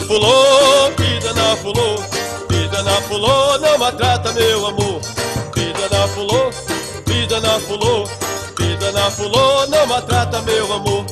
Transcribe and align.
Na 0.00 0.06
fulô, 0.06 0.90
vida 0.96 1.32
na 1.34 1.56
fulô, 1.56 2.02
vida 2.48 2.82
na 2.82 3.02
fulô, 3.02 3.58
não 3.58 3.78
maltrata 3.78 4.32
meu 4.32 4.66
amor. 4.66 5.00
Vida 5.54 5.88
na 5.90 6.08
fulô, 6.08 6.50
vida 7.06 7.38
na 7.38 7.60
fulô, 7.60 8.08
vida 8.58 8.92
na 8.92 9.10
fulô, 9.10 9.66
não 9.66 9.86
maltrata 9.86 10.40
meu 10.40 10.72
amor. 10.72 11.04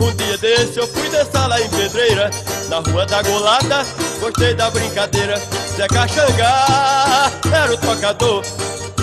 Um 0.00 0.12
dia 0.16 0.36
desse 0.36 0.78
eu 0.78 0.88
fui 0.88 1.08
dançar 1.10 1.48
lá 1.48 1.60
em 1.60 1.68
Pedreira, 1.68 2.28
na 2.68 2.80
rua 2.80 3.06
da 3.06 3.22
Golada, 3.22 3.86
gostei 4.18 4.52
da 4.52 4.68
brincadeira. 4.68 5.40
Zeca 5.76 6.08
Xangá 6.08 7.30
era 7.54 7.72
o 7.72 7.78
tocador, 7.78 8.42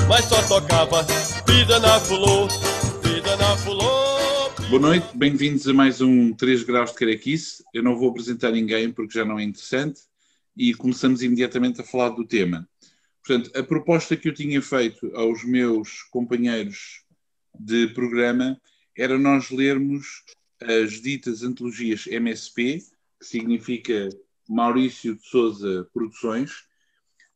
mas 0.09 0.25
só 0.25 0.41
tocava 0.41 1.05
vida 1.47 1.79
na 1.79 2.01
fulô, 2.01 2.49
vida 3.01 3.37
na 3.37 3.55
fulô. 3.55 4.04
Boa 4.77 4.89
noite, 4.89 5.15
bem-vindos 5.15 5.65
a 5.69 5.73
mais 5.73 6.01
um 6.01 6.33
3 6.33 6.63
graus 6.63 6.91
de 6.91 6.97
carequice. 6.97 7.63
Eu 7.73 7.81
não 7.81 7.95
vou 7.95 8.09
apresentar 8.09 8.51
ninguém 8.51 8.91
porque 8.91 9.17
já 9.17 9.23
não 9.23 9.39
é 9.39 9.43
interessante 9.43 10.01
e 10.53 10.73
começamos 10.73 11.23
imediatamente 11.23 11.79
a 11.79 11.83
falar 11.85 12.09
do 12.09 12.27
tema. 12.27 12.67
Portanto, 13.25 13.57
a 13.57 13.63
proposta 13.63 14.17
que 14.17 14.27
eu 14.27 14.33
tinha 14.33 14.61
feito 14.61 15.15
aos 15.15 15.45
meus 15.45 16.03
companheiros 16.11 17.05
de 17.57 17.87
programa 17.93 18.59
era 18.97 19.17
nós 19.17 19.49
lermos 19.49 20.25
as 20.61 21.01
ditas 21.01 21.41
antologias 21.41 22.05
MSP, 22.07 22.79
que 23.17 23.25
significa 23.25 24.09
Maurício 24.45 25.15
de 25.15 25.25
Souza 25.25 25.87
Produções, 25.93 26.51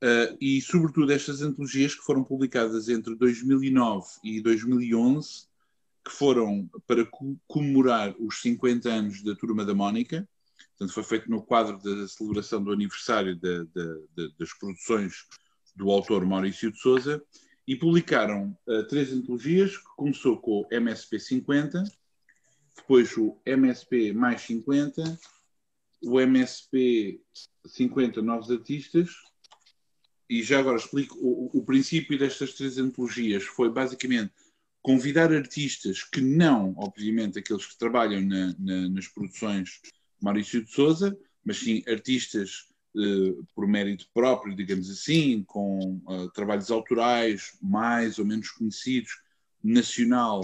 uh, 0.03 0.35
e 0.41 0.59
sobretudo 0.59 1.13
estas 1.13 1.41
antologias 1.41 1.95
que 1.95 2.03
foram 2.03 2.21
publicadas 2.21 2.89
entre 2.89 3.15
2009 3.15 4.05
e 4.25 4.41
2011, 4.41 5.47
que 6.09 6.15
foram 6.15 6.67
para 6.87 7.07
comemorar 7.47 8.15
os 8.19 8.41
50 8.41 8.89
anos 8.89 9.23
da 9.23 9.35
Turma 9.35 9.63
da 9.63 9.75
Mónica, 9.75 10.27
portanto 10.71 10.91
foi 10.91 11.03
feito 11.03 11.29
no 11.29 11.43
quadro 11.43 11.77
da 11.77 12.07
celebração 12.07 12.63
do 12.63 12.71
aniversário 12.71 13.39
das 13.39 14.51
produções 14.59 15.27
do 15.75 15.91
autor 15.91 16.25
Maurício 16.25 16.71
de 16.71 16.79
Souza, 16.79 17.23
e 17.67 17.75
publicaram 17.75 18.57
uh, 18.67 18.83
três 18.87 19.13
antologias, 19.13 19.77
que 19.77 19.83
começou 19.95 20.37
com 20.37 20.61
o 20.61 20.67
MSP 20.71 21.19
50, 21.19 21.83
depois 22.75 23.15
o 23.15 23.39
MSP 23.45 24.11
mais 24.11 24.41
50, 24.41 25.03
o 26.01 26.19
MSP 26.19 27.21
50 27.67 28.19
Novos 28.23 28.49
Artistas, 28.49 29.11
e 30.27 30.41
já 30.41 30.59
agora 30.59 30.77
explico, 30.77 31.15
o, 31.19 31.51
o 31.59 31.63
princípio 31.63 32.17
destas 32.17 32.55
três 32.55 32.79
antologias 32.79 33.43
foi 33.43 33.69
basicamente 33.69 34.33
convidar 34.81 35.33
artistas 35.33 36.03
que 36.03 36.21
não, 36.21 36.73
obviamente, 36.77 37.39
aqueles 37.39 37.65
que 37.65 37.77
trabalham 37.77 38.21
na, 38.21 38.55
na, 38.57 38.89
nas 38.89 39.07
produções 39.07 39.81
Maurício 40.21 40.63
de 40.63 40.71
Souza, 40.71 41.17
mas 41.43 41.57
sim 41.57 41.83
artistas 41.87 42.67
uh, 42.95 43.45
por 43.55 43.67
mérito 43.67 44.07
próprio, 44.13 44.55
digamos 44.55 44.89
assim, 44.89 45.43
com 45.43 46.01
uh, 46.07 46.29
trabalhos 46.31 46.71
autorais 46.71 47.57
mais 47.61 48.19
ou 48.19 48.25
menos 48.25 48.49
conhecidos, 48.51 49.11
nacional 49.61 50.41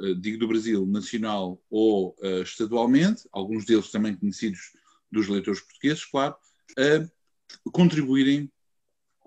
eh, 0.00 0.14
digo 0.14 0.38
do 0.38 0.46
Brasil, 0.46 0.86
nacional 0.86 1.60
ou 1.70 2.14
estadualmente, 2.42 3.26
alguns 3.32 3.64
deles 3.64 3.90
também 3.90 4.14
conhecidos 4.14 4.72
dos 5.10 5.26
leitores 5.26 5.60
portugueses, 5.60 6.04
claro, 6.04 6.36
a 6.76 7.70
contribuírem 7.70 8.52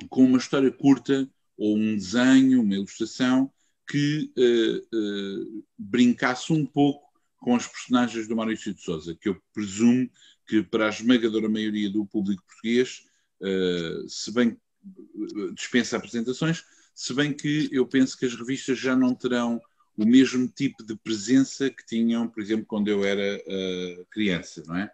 com 0.10 0.24
uma 0.24 0.38
história 0.38 0.72
curta 0.72 1.28
ou 1.58 1.76
um 1.76 1.96
desenho, 1.96 2.62
uma 2.62 2.76
ilustração 2.76 3.52
que 3.92 4.32
uh, 4.38 4.98
uh, 4.98 5.66
brincasse 5.78 6.54
um 6.54 6.66
pouco 6.66 7.06
com 7.36 7.56
as 7.56 7.68
personagens 7.68 8.26
do 8.26 8.36
Maurício 8.38 8.74
de 8.74 8.80
Souza, 8.80 9.18
que 9.20 9.28
eu 9.28 9.42
presumo 9.54 10.10
que 10.48 10.64
para 10.64 10.86
a 10.86 10.90
esmagadora 10.90 11.50
maioria 11.50 11.90
do 11.90 12.06
público 12.06 12.44
português, 12.46 13.04
se 14.08 14.32
bem 14.32 14.56
dispensa 15.56 15.98
apresentações, 15.98 16.64
se 16.94 17.14
bem 17.16 17.34
que 17.34 17.68
eu 17.72 17.88
penso 17.88 18.16
que 18.16 18.26
as 18.26 18.36
revistas 18.36 18.78
já 18.78 18.96
não 18.96 19.16
terão 19.16 19.60
o 19.98 20.06
mesmo 20.06 20.48
tipo 20.48 20.84
de 20.84 20.96
presença 20.96 21.70
que 21.70 21.86
tinham, 21.86 22.28
por 22.28 22.42
exemplo, 22.42 22.66
quando 22.66 22.88
eu 22.88 23.04
era 23.04 23.38
uh, 23.38 24.06
criança, 24.10 24.64
não 24.66 24.78
é? 24.78 24.92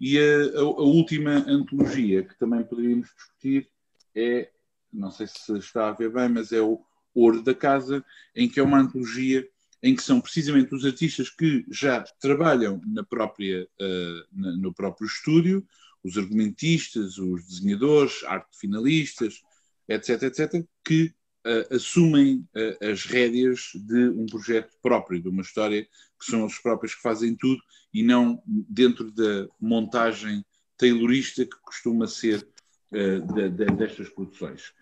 E 0.00 0.18
a, 0.18 0.58
a, 0.58 0.62
última 0.62 1.44
antologia 1.46 2.24
que 2.24 2.38
também 2.38 2.64
poderíamos 2.64 3.08
discutir 3.14 3.68
é, 4.14 4.50
não 4.92 5.10
sei 5.10 5.26
se 5.26 5.56
está 5.58 5.88
a 5.88 5.92
ver 5.92 6.12
bem, 6.12 6.28
mas 6.28 6.52
é 6.52 6.60
o 6.60 6.82
Ouro 7.14 7.42
da 7.42 7.54
Casa, 7.54 8.04
em 8.34 8.48
que 8.48 8.60
é 8.60 8.62
uma 8.62 8.80
antologia 8.80 9.46
em 9.82 9.96
que 9.96 10.02
são 10.02 10.20
precisamente 10.20 10.74
os 10.74 10.84
artistas 10.84 11.28
que 11.28 11.66
já 11.68 12.04
trabalham 12.20 12.80
na 12.86 13.02
própria, 13.02 13.64
uh, 13.64 14.24
na, 14.32 14.56
no 14.56 14.72
próprio 14.72 15.06
estúdio, 15.06 15.66
os 16.04 16.16
argumentistas, 16.16 17.18
os 17.18 17.44
desenhadores, 17.46 18.22
arte 18.24 18.56
finalistas, 18.58 19.42
etc., 19.88 20.22
etc., 20.22 20.64
que 20.84 21.12
uh, 21.44 21.74
assumem 21.74 22.46
uh, 22.54 22.90
as 22.92 23.04
rédeas 23.04 23.72
de 23.74 24.08
um 24.10 24.26
projeto 24.26 24.72
próprio, 24.80 25.20
de 25.20 25.28
uma 25.28 25.42
história 25.42 25.82
que 25.82 26.26
são 26.30 26.44
os 26.44 26.58
próprios 26.58 26.94
que 26.94 27.02
fazem 27.02 27.34
tudo 27.34 27.60
e 27.92 28.04
não 28.04 28.40
dentro 28.46 29.10
da 29.10 29.48
montagem 29.60 30.44
taylorista 30.78 31.44
que 31.44 31.56
costuma 31.60 32.06
ser 32.06 32.46
de, 32.92 33.48
de, 33.48 33.66
destas 33.76 34.08
produções. 34.10 34.74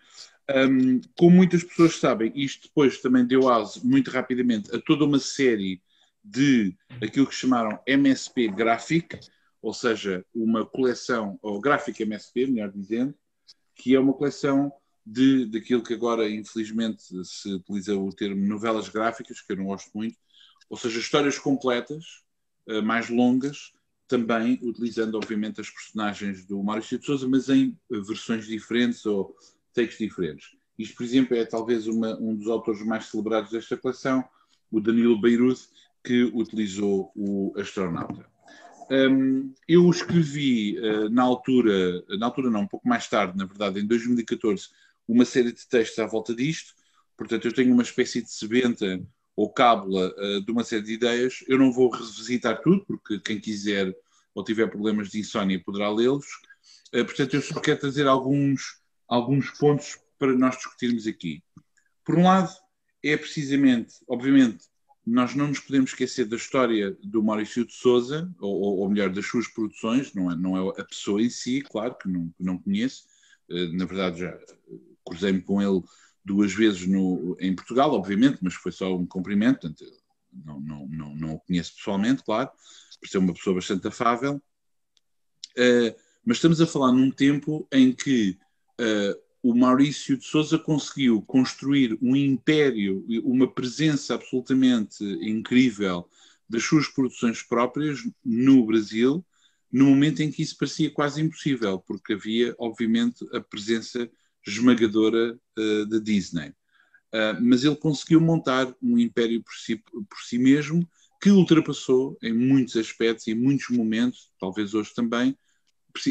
Um, 0.53 1.01
como 1.17 1.35
muitas 1.35 1.63
pessoas 1.63 1.95
sabem, 1.95 2.31
isto 2.35 2.67
depois 2.67 2.99
também 2.99 3.25
deu 3.25 3.49
aso 3.49 3.85
muito 3.87 4.09
rapidamente 4.09 4.75
a 4.75 4.79
toda 4.79 5.05
uma 5.05 5.19
série 5.19 5.81
de 6.23 6.75
aquilo 7.01 7.27
que 7.27 7.35
chamaram 7.35 7.79
MSP 7.85 8.47
Graphic, 8.49 9.19
ou 9.61 9.73
seja, 9.73 10.25
uma 10.33 10.65
coleção, 10.65 11.37
ou 11.41 11.59
Graphic 11.59 12.01
MSP, 12.01 12.47
melhor 12.47 12.71
dizendo, 12.71 13.13
que 13.75 13.95
é 13.95 13.99
uma 13.99 14.13
coleção 14.13 14.71
de, 15.05 15.45
daquilo 15.45 15.83
que 15.83 15.93
agora, 15.93 16.29
infelizmente, 16.29 17.03
se 17.23 17.53
utiliza 17.53 17.95
o 17.95 18.11
termo 18.11 18.45
novelas 18.47 18.89
gráficas, 18.89 19.41
que 19.41 19.53
eu 19.53 19.57
não 19.57 19.65
gosto 19.65 19.91
muito, 19.93 20.17
ou 20.69 20.77
seja, 20.77 20.99
histórias 20.99 21.37
completas, 21.37 22.23
uh, 22.69 22.81
mais 22.81 23.09
longas, 23.09 23.73
também 24.07 24.59
utilizando, 24.61 25.15
obviamente, 25.15 25.61
as 25.61 25.69
personagens 25.69 26.45
do 26.45 26.61
Maurício 26.61 26.99
de 26.99 27.05
Souza, 27.05 27.27
mas 27.27 27.49
em 27.49 27.77
versões 27.89 28.45
diferentes 28.45 29.05
ou 29.05 29.35
takes 29.73 29.97
diferentes. 29.97 30.47
Isto, 30.77 30.95
por 30.95 31.03
exemplo, 31.03 31.37
é 31.37 31.45
talvez 31.45 31.87
uma, 31.87 32.17
um 32.19 32.35
dos 32.35 32.47
autores 32.47 32.81
mais 32.85 33.05
celebrados 33.05 33.51
desta 33.51 33.77
coleção, 33.77 34.23
o 34.71 34.79
Danilo 34.79 35.19
Beirut, 35.19 35.61
que 36.03 36.23
utilizou 36.33 37.11
o 37.15 37.53
astronauta. 37.57 38.25
Um, 38.89 39.53
eu 39.67 39.89
escrevi 39.89 40.77
uh, 40.79 41.09
na 41.09 41.23
altura, 41.23 42.03
na 42.17 42.25
altura 42.25 42.49
não, 42.49 42.61
um 42.61 42.67
pouco 42.67 42.87
mais 42.87 43.07
tarde, 43.07 43.37
na 43.37 43.45
verdade, 43.45 43.79
em 43.79 43.87
2014, 43.87 44.67
uma 45.07 45.23
série 45.23 45.51
de 45.51 45.65
textos 45.67 45.99
à 45.99 46.05
volta 46.05 46.35
disto. 46.35 46.73
Portanto, 47.15 47.45
eu 47.47 47.53
tenho 47.53 47.73
uma 47.73 47.83
espécie 47.83 48.21
de 48.21 48.31
sebenta 48.31 49.01
ou 49.35 49.49
cábula 49.49 50.13
uh, 50.17 50.41
de 50.41 50.51
uma 50.51 50.63
série 50.63 50.83
de 50.83 50.93
ideias. 50.93 51.43
Eu 51.47 51.57
não 51.57 51.71
vou 51.71 51.89
revisitar 51.89 52.61
tudo, 52.61 52.83
porque 52.85 53.19
quem 53.19 53.39
quiser 53.39 53.95
ou 54.33 54.43
tiver 54.43 54.67
problemas 54.67 55.09
de 55.09 55.19
insónia 55.19 55.61
poderá 55.63 55.89
lê-los. 55.89 56.25
Uh, 56.93 57.05
portanto, 57.05 57.35
eu 57.35 57.41
só 57.41 57.59
quero 57.61 57.79
trazer 57.79 58.07
alguns, 58.07 58.80
alguns 59.11 59.51
pontos 59.51 59.99
para 60.17 60.33
nós 60.33 60.55
discutirmos 60.55 61.05
aqui. 61.05 61.43
Por 62.05 62.17
um 62.17 62.23
lado, 62.23 62.49
é 63.03 63.17
precisamente, 63.17 63.95
obviamente, 64.07 64.63
nós 65.05 65.35
não 65.35 65.49
nos 65.49 65.59
podemos 65.59 65.91
esquecer 65.91 66.25
da 66.25 66.37
história 66.37 66.97
do 67.03 67.21
Maurício 67.21 67.65
de 67.65 67.73
Souza, 67.73 68.33
ou, 68.39 68.79
ou, 68.79 68.89
melhor, 68.89 69.09
das 69.09 69.25
suas 69.25 69.49
produções, 69.49 70.13
não 70.13 70.31
é, 70.31 70.35
não 70.37 70.55
é 70.55 70.81
a 70.81 70.85
pessoa 70.85 71.21
em 71.21 71.29
si, 71.29 71.61
claro, 71.61 71.97
que 71.97 72.07
não, 72.07 72.33
não 72.39 72.57
conheço. 72.57 73.03
Uh, 73.49 73.75
na 73.75 73.83
verdade, 73.83 74.21
já 74.21 74.39
cruzei-me 75.05 75.41
com 75.41 75.61
ele 75.61 75.83
duas 76.23 76.53
vezes 76.53 76.87
no, 76.87 77.35
em 77.39 77.53
Portugal, 77.53 77.91
obviamente, 77.91 78.37
mas 78.41 78.53
foi 78.53 78.71
só 78.71 78.95
um 78.95 79.05
cumprimento, 79.05 79.61
portanto, 79.61 79.83
não, 80.31 80.61
não, 80.61 80.87
não, 80.87 81.15
não 81.15 81.33
o 81.33 81.39
conheço 81.39 81.75
pessoalmente, 81.75 82.23
claro, 82.23 82.49
por 83.01 83.09
ser 83.09 83.17
uma 83.17 83.33
pessoa 83.33 83.55
bastante 83.55 83.87
afável. 83.87 84.41
Uh, 85.57 85.93
mas 86.23 86.37
estamos 86.37 86.61
a 86.61 86.67
falar 86.67 86.93
num 86.93 87.11
tempo 87.11 87.67
em 87.73 87.91
que 87.91 88.39
uh, 88.81 89.21
o 89.43 89.55
Maurício 89.55 90.17
de 90.17 90.25
Souza 90.25 90.57
conseguiu 90.57 91.21
construir 91.21 91.97
um 92.01 92.15
império, 92.15 93.05
uma 93.23 93.51
presença 93.51 94.15
absolutamente 94.15 95.03
incrível 95.03 96.07
das 96.47 96.63
suas 96.63 96.87
produções 96.87 97.41
próprias 97.41 97.99
no 98.23 98.65
Brasil, 98.65 99.25
no 99.71 99.85
momento 99.85 100.21
em 100.21 100.29
que 100.29 100.41
isso 100.41 100.57
parecia 100.57 100.91
quase 100.91 101.21
impossível, 101.21 101.79
porque 101.79 102.13
havia, 102.13 102.53
obviamente, 102.59 103.25
a 103.33 103.39
presença 103.39 104.09
esmagadora 104.45 105.39
uh, 105.57 105.85
da 105.85 105.97
Disney. 105.97 106.49
Uh, 107.13 107.41
mas 107.41 107.63
ele 107.63 107.75
conseguiu 107.75 108.21
montar 108.21 108.73
um 108.81 108.97
império 108.97 109.41
por 109.41 109.53
si, 109.53 109.77
por 109.77 110.19
si 110.25 110.37
mesmo 110.37 110.87
que 111.21 111.29
ultrapassou 111.29 112.17
em 112.21 112.33
muitos 112.33 112.75
aspectos 112.75 113.27
e 113.27 113.35
muitos 113.35 113.69
momentos, 113.69 114.31
talvez 114.39 114.73
hoje 114.73 114.93
também, 114.93 115.37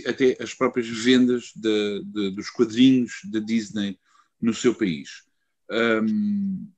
até 0.06 0.36
as 0.40 0.54
próprias 0.54 0.88
vendas 0.88 1.52
de, 1.54 2.02
de, 2.04 2.30
dos 2.30 2.50
quadrinhos 2.50 3.20
da 3.30 3.38
Disney 3.38 3.98
no 4.40 4.54
seu 4.54 4.74
país. 4.74 5.24
Um, 5.70 6.68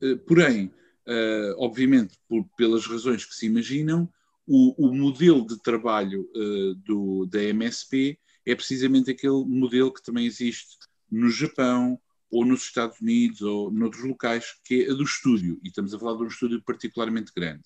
eh, 0.00 0.16
porém, 0.16 0.66
uh, 1.06 1.54
obviamente, 1.58 2.18
por, 2.28 2.44
pelas 2.56 2.86
razões 2.86 3.24
que 3.24 3.34
se 3.34 3.46
imaginam, 3.46 4.08
o, 4.46 4.86
o 4.86 4.94
modelo 4.94 5.46
de 5.46 5.60
trabalho 5.62 6.28
uh, 6.34 6.74
do, 6.76 7.26
da 7.26 7.42
MSP 7.42 8.18
é 8.46 8.54
precisamente 8.54 9.10
aquele 9.10 9.44
modelo 9.44 9.92
que 9.92 10.02
também 10.02 10.26
existe 10.26 10.76
no 11.10 11.30
Japão, 11.30 11.98
ou 12.30 12.44
nos 12.44 12.62
Estados 12.62 13.00
Unidos, 13.00 13.42
ou 13.42 13.70
noutros 13.70 14.04
locais, 14.04 14.58
que 14.64 14.82
é 14.82 14.90
a 14.90 14.94
do 14.94 15.04
estúdio. 15.04 15.60
E 15.62 15.68
estamos 15.68 15.94
a 15.94 15.98
falar 15.98 16.16
de 16.16 16.24
um 16.24 16.26
estúdio 16.26 16.60
particularmente 16.62 17.32
grande. 17.34 17.62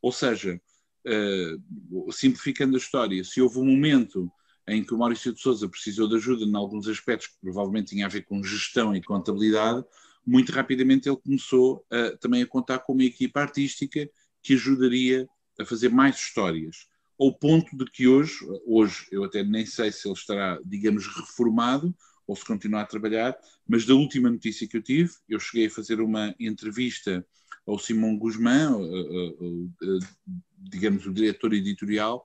Ou 0.00 0.12
seja, 0.12 0.60
uh, 1.06 2.12
simplificando 2.12 2.74
a 2.76 2.78
história, 2.78 3.22
se 3.24 3.40
houve 3.40 3.58
um 3.58 3.64
momento 3.64 4.30
em 4.66 4.82
que 4.82 4.94
o 4.94 4.98
Maurício 4.98 5.32
de 5.32 5.40
Souza 5.40 5.68
precisou 5.68 6.08
de 6.08 6.16
ajuda 6.16 6.44
em 6.44 6.56
alguns 6.56 6.88
aspectos 6.88 7.28
que 7.28 7.40
provavelmente 7.40 7.90
tinha 7.90 8.06
a 8.06 8.08
ver 8.08 8.22
com 8.22 8.42
gestão 8.42 8.94
e 8.94 9.02
contabilidade, 9.02 9.84
muito 10.26 10.52
rapidamente 10.52 11.08
ele 11.08 11.18
começou 11.18 11.84
a, 11.90 12.16
também 12.16 12.42
a 12.42 12.46
contar 12.46 12.78
com 12.78 12.94
uma 12.94 13.04
equipa 13.04 13.40
artística 13.40 14.08
que 14.42 14.54
ajudaria 14.54 15.28
a 15.60 15.64
fazer 15.64 15.90
mais 15.90 16.16
histórias. 16.16 16.86
Ao 17.20 17.32
ponto 17.32 17.76
de 17.76 17.84
que 17.84 18.08
hoje, 18.08 18.38
hoje 18.66 19.06
eu 19.12 19.24
até 19.24 19.44
nem 19.44 19.64
sei 19.66 19.92
se 19.92 20.08
ele 20.08 20.14
estará, 20.14 20.58
digamos, 20.64 21.06
reformado 21.06 21.94
ou 22.26 22.34
se 22.34 22.44
continuar 22.44 22.82
a 22.82 22.86
trabalhar, 22.86 23.36
mas 23.68 23.84
da 23.84 23.94
última 23.94 24.30
notícia 24.30 24.66
que 24.66 24.76
eu 24.76 24.82
tive, 24.82 25.12
eu 25.28 25.38
cheguei 25.38 25.66
a 25.66 25.70
fazer 25.70 26.00
uma 26.00 26.34
entrevista 26.40 27.24
ao 27.66 27.78
Simão 27.78 28.16
Guzmán, 28.16 28.78
digamos, 30.58 31.06
o 31.06 31.12
diretor 31.12 31.52
editorial, 31.52 32.24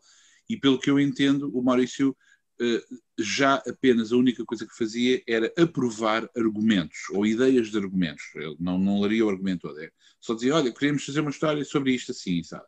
e 0.49 0.57
pelo 0.57 0.79
que 0.79 0.89
eu 0.89 0.99
entendo, 0.99 1.49
o 1.55 1.61
Maurício 1.61 2.15
eh, 2.61 2.83
já 3.17 3.55
apenas 3.55 4.11
a 4.11 4.17
única 4.17 4.43
coisa 4.43 4.65
que 4.65 4.75
fazia 4.75 5.21
era 5.27 5.53
aprovar 5.57 6.29
argumentos 6.35 6.97
ou 7.11 7.25
ideias 7.25 7.69
de 7.69 7.77
argumentos. 7.77 8.23
Ele 8.35 8.55
não, 8.59 8.77
não 8.77 8.99
leria 8.99 9.25
o 9.25 9.29
argumento 9.29 9.61
todo. 9.61 9.79
É 9.79 9.89
só 10.19 10.33
dizia, 10.33 10.55
olha, 10.55 10.73
queremos 10.73 11.05
fazer 11.05 11.21
uma 11.21 11.29
história 11.29 11.63
sobre 11.63 11.93
isto 11.93 12.11
assim, 12.11 12.43
sabe? 12.43 12.65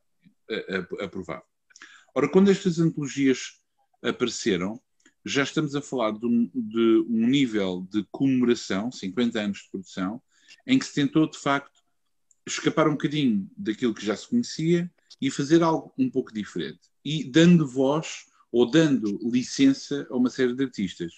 Aprovava. 1.02 1.44
Ora, 2.16 2.30
quando 2.30 2.52
estas 2.52 2.80
antologias 2.80 3.62
apareceram, 4.02 4.82
já 5.26 5.44
estamos 5.44 5.76
a 5.76 5.82
falar 5.82 6.12
de 6.12 6.26
um, 6.26 6.50
de 6.54 7.06
um 7.10 7.28
nível 7.28 7.88
de 7.90 8.06
comemoração, 8.12 8.92
50 8.92 9.40
anos 9.40 9.60
de 9.60 9.70
produção, 9.70 10.22
em 10.66 10.80
que 10.80 10.86
se 10.86 10.94
tentou, 10.94 11.30
de 11.30 11.38
facto, 11.38 11.71
escapar 12.46 12.88
um 12.88 12.94
bocadinho 12.94 13.50
daquilo 13.56 13.94
que 13.94 14.06
já 14.06 14.16
se 14.16 14.28
conhecia 14.28 14.92
e 15.20 15.30
fazer 15.30 15.62
algo 15.62 15.94
um 15.98 16.10
pouco 16.10 16.34
diferente. 16.34 16.80
E 17.04 17.24
dando 17.24 17.68
voz 17.68 18.26
ou 18.52 18.70
dando 18.70 19.20
licença 19.30 20.08
a 20.10 20.16
uma 20.16 20.30
série 20.30 20.54
de 20.56 20.64
artistas. 20.64 21.14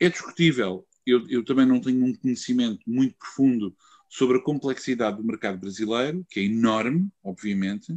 É 0.00 0.08
discutível, 0.08 0.86
eu, 1.06 1.26
eu 1.28 1.44
também 1.44 1.66
não 1.66 1.80
tenho 1.80 2.04
um 2.04 2.14
conhecimento 2.14 2.80
muito 2.86 3.16
profundo 3.16 3.76
sobre 4.08 4.38
a 4.38 4.42
complexidade 4.42 5.16
do 5.18 5.24
mercado 5.24 5.58
brasileiro, 5.58 6.26
que 6.28 6.40
é 6.40 6.44
enorme, 6.44 7.08
obviamente. 7.22 7.92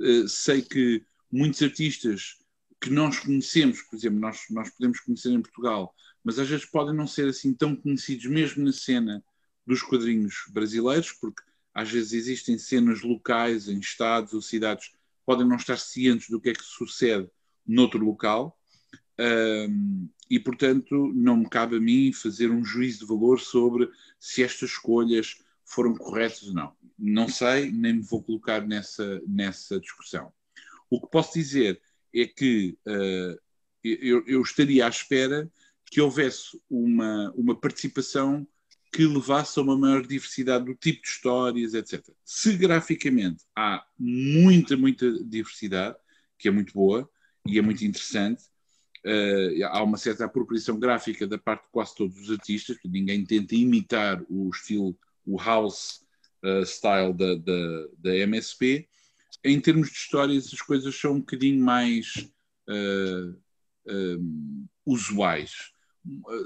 Uh, 0.00 0.28
sei 0.28 0.62
que 0.62 1.04
muitos 1.30 1.62
artistas 1.62 2.36
que 2.80 2.90
nós 2.90 3.20
conhecemos, 3.20 3.80
por 3.82 3.96
exemplo, 3.96 4.18
nós, 4.18 4.44
nós 4.50 4.70
podemos 4.70 5.00
conhecer 5.00 5.30
em 5.30 5.40
Portugal, 5.40 5.94
mas 6.24 6.38
às 6.38 6.48
vezes 6.48 6.66
podem 6.66 6.94
não 6.94 7.06
ser 7.06 7.28
assim 7.28 7.54
tão 7.54 7.76
conhecidos 7.76 8.26
mesmo 8.26 8.64
na 8.64 8.72
cena 8.72 9.24
dos 9.66 9.82
quadrinhos 9.82 10.44
brasileiros, 10.50 11.12
porque 11.12 11.42
às 11.74 11.90
vezes 11.90 12.12
existem 12.12 12.58
cenas 12.58 13.02
locais 13.02 13.68
em 13.68 13.78
estados 13.78 14.32
ou 14.32 14.42
cidades 14.42 14.92
podem 15.24 15.46
não 15.46 15.56
estar 15.56 15.78
cientes 15.78 16.28
do 16.28 16.40
que 16.40 16.50
é 16.50 16.52
que 16.52 16.64
sucede 16.64 17.28
noutro 17.66 18.04
local. 18.04 18.58
Um, 19.18 20.08
e, 20.28 20.38
portanto, 20.40 21.12
não 21.14 21.36
me 21.36 21.48
cabe 21.48 21.76
a 21.76 21.80
mim 21.80 22.12
fazer 22.12 22.50
um 22.50 22.64
juízo 22.64 23.00
de 23.00 23.06
valor 23.06 23.38
sobre 23.38 23.88
se 24.18 24.42
estas 24.42 24.70
escolhas 24.70 25.38
foram 25.64 25.94
corretas 25.94 26.44
ou 26.44 26.54
não. 26.54 26.72
Não 26.98 27.28
sei, 27.28 27.70
nem 27.70 27.94
me 27.94 28.02
vou 28.02 28.22
colocar 28.22 28.66
nessa, 28.66 29.20
nessa 29.26 29.78
discussão. 29.78 30.32
O 30.90 31.00
que 31.00 31.10
posso 31.10 31.34
dizer 31.34 31.80
é 32.14 32.26
que 32.26 32.76
uh, 32.86 33.38
eu, 33.82 34.24
eu, 34.26 34.42
estaria 34.42 34.86
à 34.86 34.88
espera 34.88 35.50
que 35.86 36.00
houvesse 36.00 36.60
uma, 36.68 37.32
uma 37.36 37.58
participação 37.58 38.46
que 38.92 39.06
levasse 39.06 39.58
a 39.58 39.62
uma 39.62 39.76
maior 39.76 40.06
diversidade 40.06 40.66
do 40.66 40.74
tipo 40.74 41.00
de 41.00 41.08
histórias, 41.08 41.72
etc. 41.72 42.04
Se 42.22 42.54
graficamente 42.58 43.42
há 43.56 43.82
muita, 43.98 44.76
muita 44.76 45.10
diversidade, 45.24 45.96
que 46.38 46.46
é 46.46 46.50
muito 46.50 46.74
boa, 46.74 47.08
e 47.46 47.58
é 47.58 47.62
muito 47.62 47.84
interessante. 47.84 48.44
Uh, 49.04 49.64
há 49.64 49.82
uma 49.82 49.96
certa 49.96 50.26
apropriação 50.26 50.78
gráfica 50.78 51.26
da 51.26 51.38
parte 51.38 51.64
de 51.64 51.70
quase 51.72 51.96
todos 51.96 52.20
os 52.20 52.30
artistas, 52.30 52.76
porque 52.76 52.88
ninguém 52.88 53.24
tenta 53.24 53.54
imitar 53.54 54.22
o 54.28 54.50
estilo, 54.50 54.96
o 55.24 55.40
house 55.40 56.04
uh, 56.44 56.64
style 56.64 57.14
da, 57.14 57.34
da, 57.36 57.86
da, 57.98 58.16
MSP. 58.26 58.86
Em 59.42 59.58
termos 59.58 59.88
de 59.88 59.96
histórias, 59.96 60.52
as 60.52 60.60
coisas 60.60 60.94
são 60.94 61.14
um 61.14 61.20
bocadinho 61.20 61.64
mais 61.64 62.30
uh, 62.68 63.36
usuais. 64.84 65.72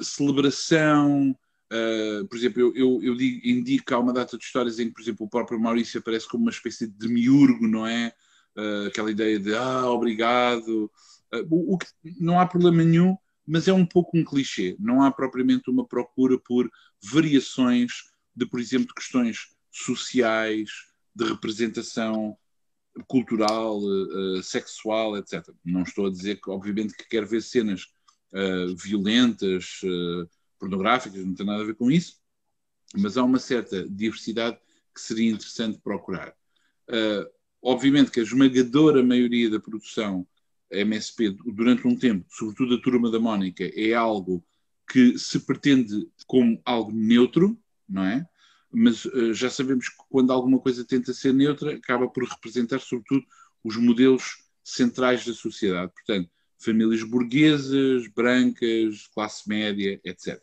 celebração, 0.01 1.37
por 2.29 2.37
exemplo, 2.37 2.61
eu, 2.61 2.77
eu, 2.77 3.03
eu 3.03 3.17
digo, 3.17 3.47
indico 3.47 3.95
há 3.95 3.99
uma 3.99 4.13
data 4.13 4.39
de 4.39 4.45
histórias 4.45 4.79
em 4.79 4.89
que, 4.89 4.95
por 4.95 5.03
exemplo, 5.03 5.27
o 5.27 5.29
próprio 5.29 5.61
Maurício 5.61 5.99
aparece 5.99 6.29
como 6.29 6.45
uma 6.45 6.51
espécie 6.51 6.87
de 6.87 6.93
demiurgo, 6.93 7.67
não 7.67 7.87
é? 7.87 8.13
uh, 8.57 8.87
aquela 8.87 9.11
ideia 9.11 9.39
de 9.39 9.55
ah, 9.55 9.87
obrigado. 9.91 10.91
Uh, 11.33 11.47
o, 11.51 11.75
o, 11.75 11.79
que 11.79 11.87
não 12.19 12.41
há 12.41 12.47
problema 12.47 12.83
nenhum, 12.83 13.17
mas 13.47 13.69
é 13.69 13.73
um 13.73 13.87
pouco 13.87 14.17
um 14.17 14.25
clichê. 14.25 14.77
Não 14.79 15.03
há 15.03 15.11
propriamente 15.11 15.71
uma 15.71 15.87
procura 15.87 16.39
por 16.39 16.71
variações 17.03 17.93
de, 18.35 18.47
por 18.47 18.59
exemplo, 18.59 18.95
questões 18.95 19.55
sociais, 19.71 20.71
de 21.15 21.25
representação 21.25 22.37
cultural, 23.07 23.79
uh, 23.79 24.43
sexual, 24.43 25.17
etc. 25.19 25.47
Não 25.65 25.83
estou 25.83 26.07
a 26.07 26.11
dizer 26.11 26.41
que, 26.41 26.51
obviamente, 26.51 26.95
que 26.97 27.09
quero 27.09 27.27
ver 27.27 27.43
cenas 27.43 27.83
uh, 28.33 28.75
violentas, 28.77 29.81
uh, 29.85 30.29
pornográficas, 30.59 31.25
não 31.25 31.35
tem 31.35 31.47
nada 31.47 31.63
a 31.63 31.67
ver 31.67 31.75
com 31.75 31.91
isso, 31.91 32.17
mas 32.95 33.17
há 33.17 33.25
uma 33.25 33.39
certa 33.39 33.89
diversidade 33.89 34.59
que 34.95 35.01
seria 35.01 35.31
interessante 35.31 35.79
procurar. 35.79 36.35
Obviamente 37.63 38.13
que 38.13 38.21
a 38.21 38.23
esmagadora 38.23 39.03
maioria 39.03 39.51
da 39.51 39.59
produção 39.59 40.27
MSP 40.71 41.37
durante 41.47 41.87
um 41.87 41.97
tempo, 41.97 42.25
sobretudo 42.31 42.77
a 42.77 42.81
turma 42.81 43.11
da 43.11 43.19
Mónica, 43.19 43.65
é 43.75 43.93
algo 43.93 44.45
que 44.89 45.19
se 45.19 45.41
pretende 45.41 46.09
como 46.27 46.61
algo 46.65 46.93
neutro, 46.93 47.59
não 47.89 48.05
é? 48.05 48.25
Mas 48.73 49.05
uh, 49.07 49.35
já 49.35 49.51
sabemos 49.51 49.89
que 49.89 49.97
quando 50.09 50.33
alguma 50.33 50.61
coisa 50.61 50.85
tenta 50.85 51.13
ser 51.13 51.33
neutra, 51.33 51.75
acaba 51.75 52.09
por 52.09 52.25
representar 52.25 52.81
sobretudo 52.81 53.25
os 53.65 53.77
modelos 53.77 54.45
centrais 54.63 55.25
da 55.25 55.33
sociedade. 55.33 55.93
Portanto, 55.93 56.31
famílias 56.59 57.03
burguesas, 57.03 58.07
brancas, 58.09 59.09
classe 59.15 59.49
média, 59.49 60.01
etc. 60.05 60.41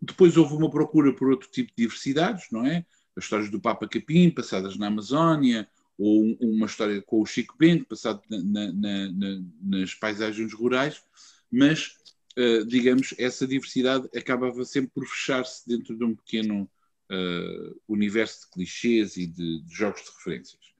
Depois 0.00 0.36
houve 0.36 0.54
uma 0.54 0.70
procura 0.70 1.12
por 1.12 1.28
outro 1.28 1.48
tipo 1.50 1.70
de 1.70 1.84
diversidades, 1.84 2.46
não 2.50 2.64
é? 2.66 2.84
As 3.16 3.24
histórias 3.24 3.50
do 3.50 3.60
Papa 3.60 3.88
Capim, 3.88 4.30
passadas 4.30 4.76
na 4.76 4.88
Amazónia, 4.88 5.68
ou 5.98 6.36
uma 6.40 6.66
história 6.66 7.00
com 7.02 7.20
o 7.22 7.26
Chico 7.26 7.56
Bento, 7.58 7.86
passado 7.86 8.20
na, 8.28 8.72
na, 8.72 9.12
na, 9.12 9.42
nas 9.62 9.94
paisagens 9.94 10.52
rurais, 10.52 11.02
mas, 11.50 11.96
uh, 12.38 12.64
digamos, 12.66 13.14
essa 13.18 13.46
diversidade 13.46 14.08
acabava 14.14 14.64
sempre 14.64 14.90
por 14.94 15.06
fechar-se 15.06 15.66
dentro 15.66 15.96
de 15.96 16.04
um 16.04 16.14
pequeno 16.14 16.68
uh, 17.10 17.80
universo 17.88 18.42
de 18.42 18.50
clichês 18.52 19.16
e 19.16 19.26
de, 19.26 19.62
de 19.62 19.74
jogos 19.74 20.02
de 20.02 20.10
referências. 20.10 20.75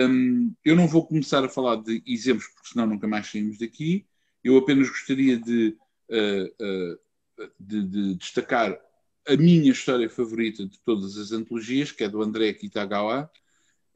Um, 0.00 0.54
eu 0.64 0.74
não 0.74 0.88
vou 0.88 1.06
começar 1.06 1.44
a 1.44 1.48
falar 1.48 1.76
de 1.76 2.02
exemplos, 2.06 2.48
porque 2.48 2.68
senão 2.68 2.86
nunca 2.86 3.06
mais 3.06 3.30
saímos 3.30 3.58
daqui. 3.58 4.06
Eu 4.42 4.56
apenas 4.56 4.88
gostaria 4.88 5.38
de, 5.38 5.76
uh, 6.10 6.98
de, 7.58 7.82
de 7.82 8.14
destacar 8.14 8.78
a 9.26 9.36
minha 9.36 9.70
história 9.70 10.08
favorita 10.08 10.66
de 10.66 10.78
todas 10.80 11.16
as 11.16 11.32
antologias, 11.32 11.92
que 11.92 12.04
é 12.04 12.08
do 12.08 12.22
André 12.22 12.52
Kitagawa, 12.52 13.30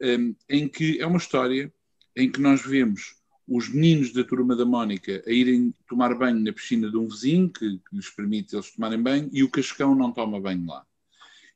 um, 0.01 0.35
em 0.47 0.67
que 0.67 0.99
é 0.99 1.05
uma 1.05 1.17
história 1.17 1.71
em 2.15 2.31
que 2.31 2.41
nós 2.41 2.61
vemos 2.61 3.15
os 3.47 3.67
meninos 3.69 4.13
da 4.13 4.23
turma 4.23 4.55
da 4.55 4.65
Mónica 4.65 5.23
a 5.25 5.31
irem 5.31 5.73
tomar 5.87 6.13
banho 6.15 6.39
na 6.39 6.53
piscina 6.53 6.89
de 6.89 6.97
um 6.97 7.07
vizinho, 7.07 7.49
que, 7.49 7.79
que 7.79 7.95
lhes 7.95 8.09
permite 8.09 8.55
eles 8.55 8.71
tomarem 8.71 9.01
banho, 9.01 9.29
e 9.33 9.43
o 9.43 9.49
Cascão 9.49 9.95
não 9.95 10.11
toma 10.11 10.39
banho 10.39 10.65
lá. 10.67 10.85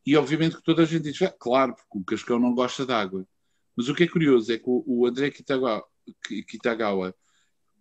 E 0.05 0.17
obviamente 0.17 0.57
que 0.57 0.63
toda 0.63 0.81
a 0.81 0.85
gente 0.85 1.11
diz, 1.11 1.21
ah, 1.21 1.31
claro, 1.31 1.75
porque 1.75 1.97
o 1.97 2.03
Cascão 2.03 2.39
não 2.39 2.53
gosta 2.53 2.85
de 2.85 2.91
água. 2.91 3.25
Mas 3.75 3.89
o 3.89 3.95
que 3.95 4.03
é 4.03 4.07
curioso 4.07 4.51
é 4.51 4.57
que 4.57 4.65
o, 4.67 5.05
André 5.05 5.31
Kitagawa, 5.31 7.15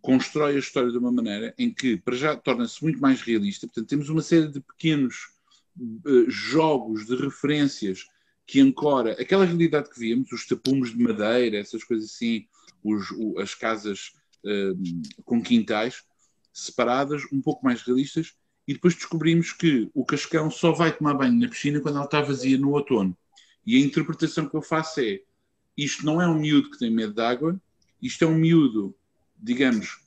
constrói 0.01 0.57
a 0.57 0.59
história 0.59 0.91
de 0.91 0.99
uma 0.99 1.13
maneira 1.13 1.55
em 1.57 1.73
que, 1.73 1.97
para 1.97 2.17
já, 2.17 2.37
torna-se 2.37 2.83
muito 2.83 3.01
mais 3.01 3.21
realista. 3.21 3.67
Portanto, 3.67 3.89
temos 3.89 4.09
uma 4.09 4.23
série 4.23 4.49
de 4.49 4.61
pequenos 4.61 5.29
uh, 5.79 6.29
jogos 6.29 7.07
de 7.07 7.15
referências 7.15 8.07
que 8.47 8.61
ancora 8.61 9.13
aquela 9.13 9.45
realidade 9.45 9.89
que 9.89 10.01
víamos, 10.01 10.33
os 10.33 10.47
tapumes 10.47 10.91
de 10.91 11.03
madeira, 11.03 11.59
essas 11.59 11.85
coisas 11.85 12.11
assim, 12.11 12.47
os, 12.83 13.07
as 13.39 13.55
casas 13.55 14.13
uh, 14.45 15.23
com 15.25 15.41
quintais 15.41 16.03
separadas, 16.53 17.23
um 17.33 17.41
pouco 17.41 17.65
mais 17.65 17.83
realistas, 17.83 18.35
e 18.67 18.75
depois 18.75 18.95
descobrimos 18.95 19.53
que 19.53 19.91
o 19.95 20.05
cascão 20.05 20.51
só 20.51 20.73
vai 20.73 20.97
tomar 20.97 21.15
banho 21.15 21.39
na 21.39 21.49
piscina 21.49 21.81
quando 21.81 21.97
ela 21.97 22.05
está 22.05 22.21
vazia 22.21 22.59
no 22.59 22.73
outono. 22.73 23.17
E 23.65 23.77
a 23.77 23.81
interpretação 23.81 24.49
que 24.49 24.57
eu 24.57 24.63
faço 24.63 25.01
é: 25.01 25.21
isto 25.77 26.05
não 26.05 26.21
é 26.21 26.29
um 26.29 26.39
miúdo 26.39 26.71
que 26.71 26.79
tem 26.79 26.91
medo 26.91 27.15
de 27.15 27.23
água, 27.23 27.61
isto 28.01 28.25
é 28.25 28.27
um 28.27 28.35
miúdo, 28.35 28.95
digamos, 29.41 30.01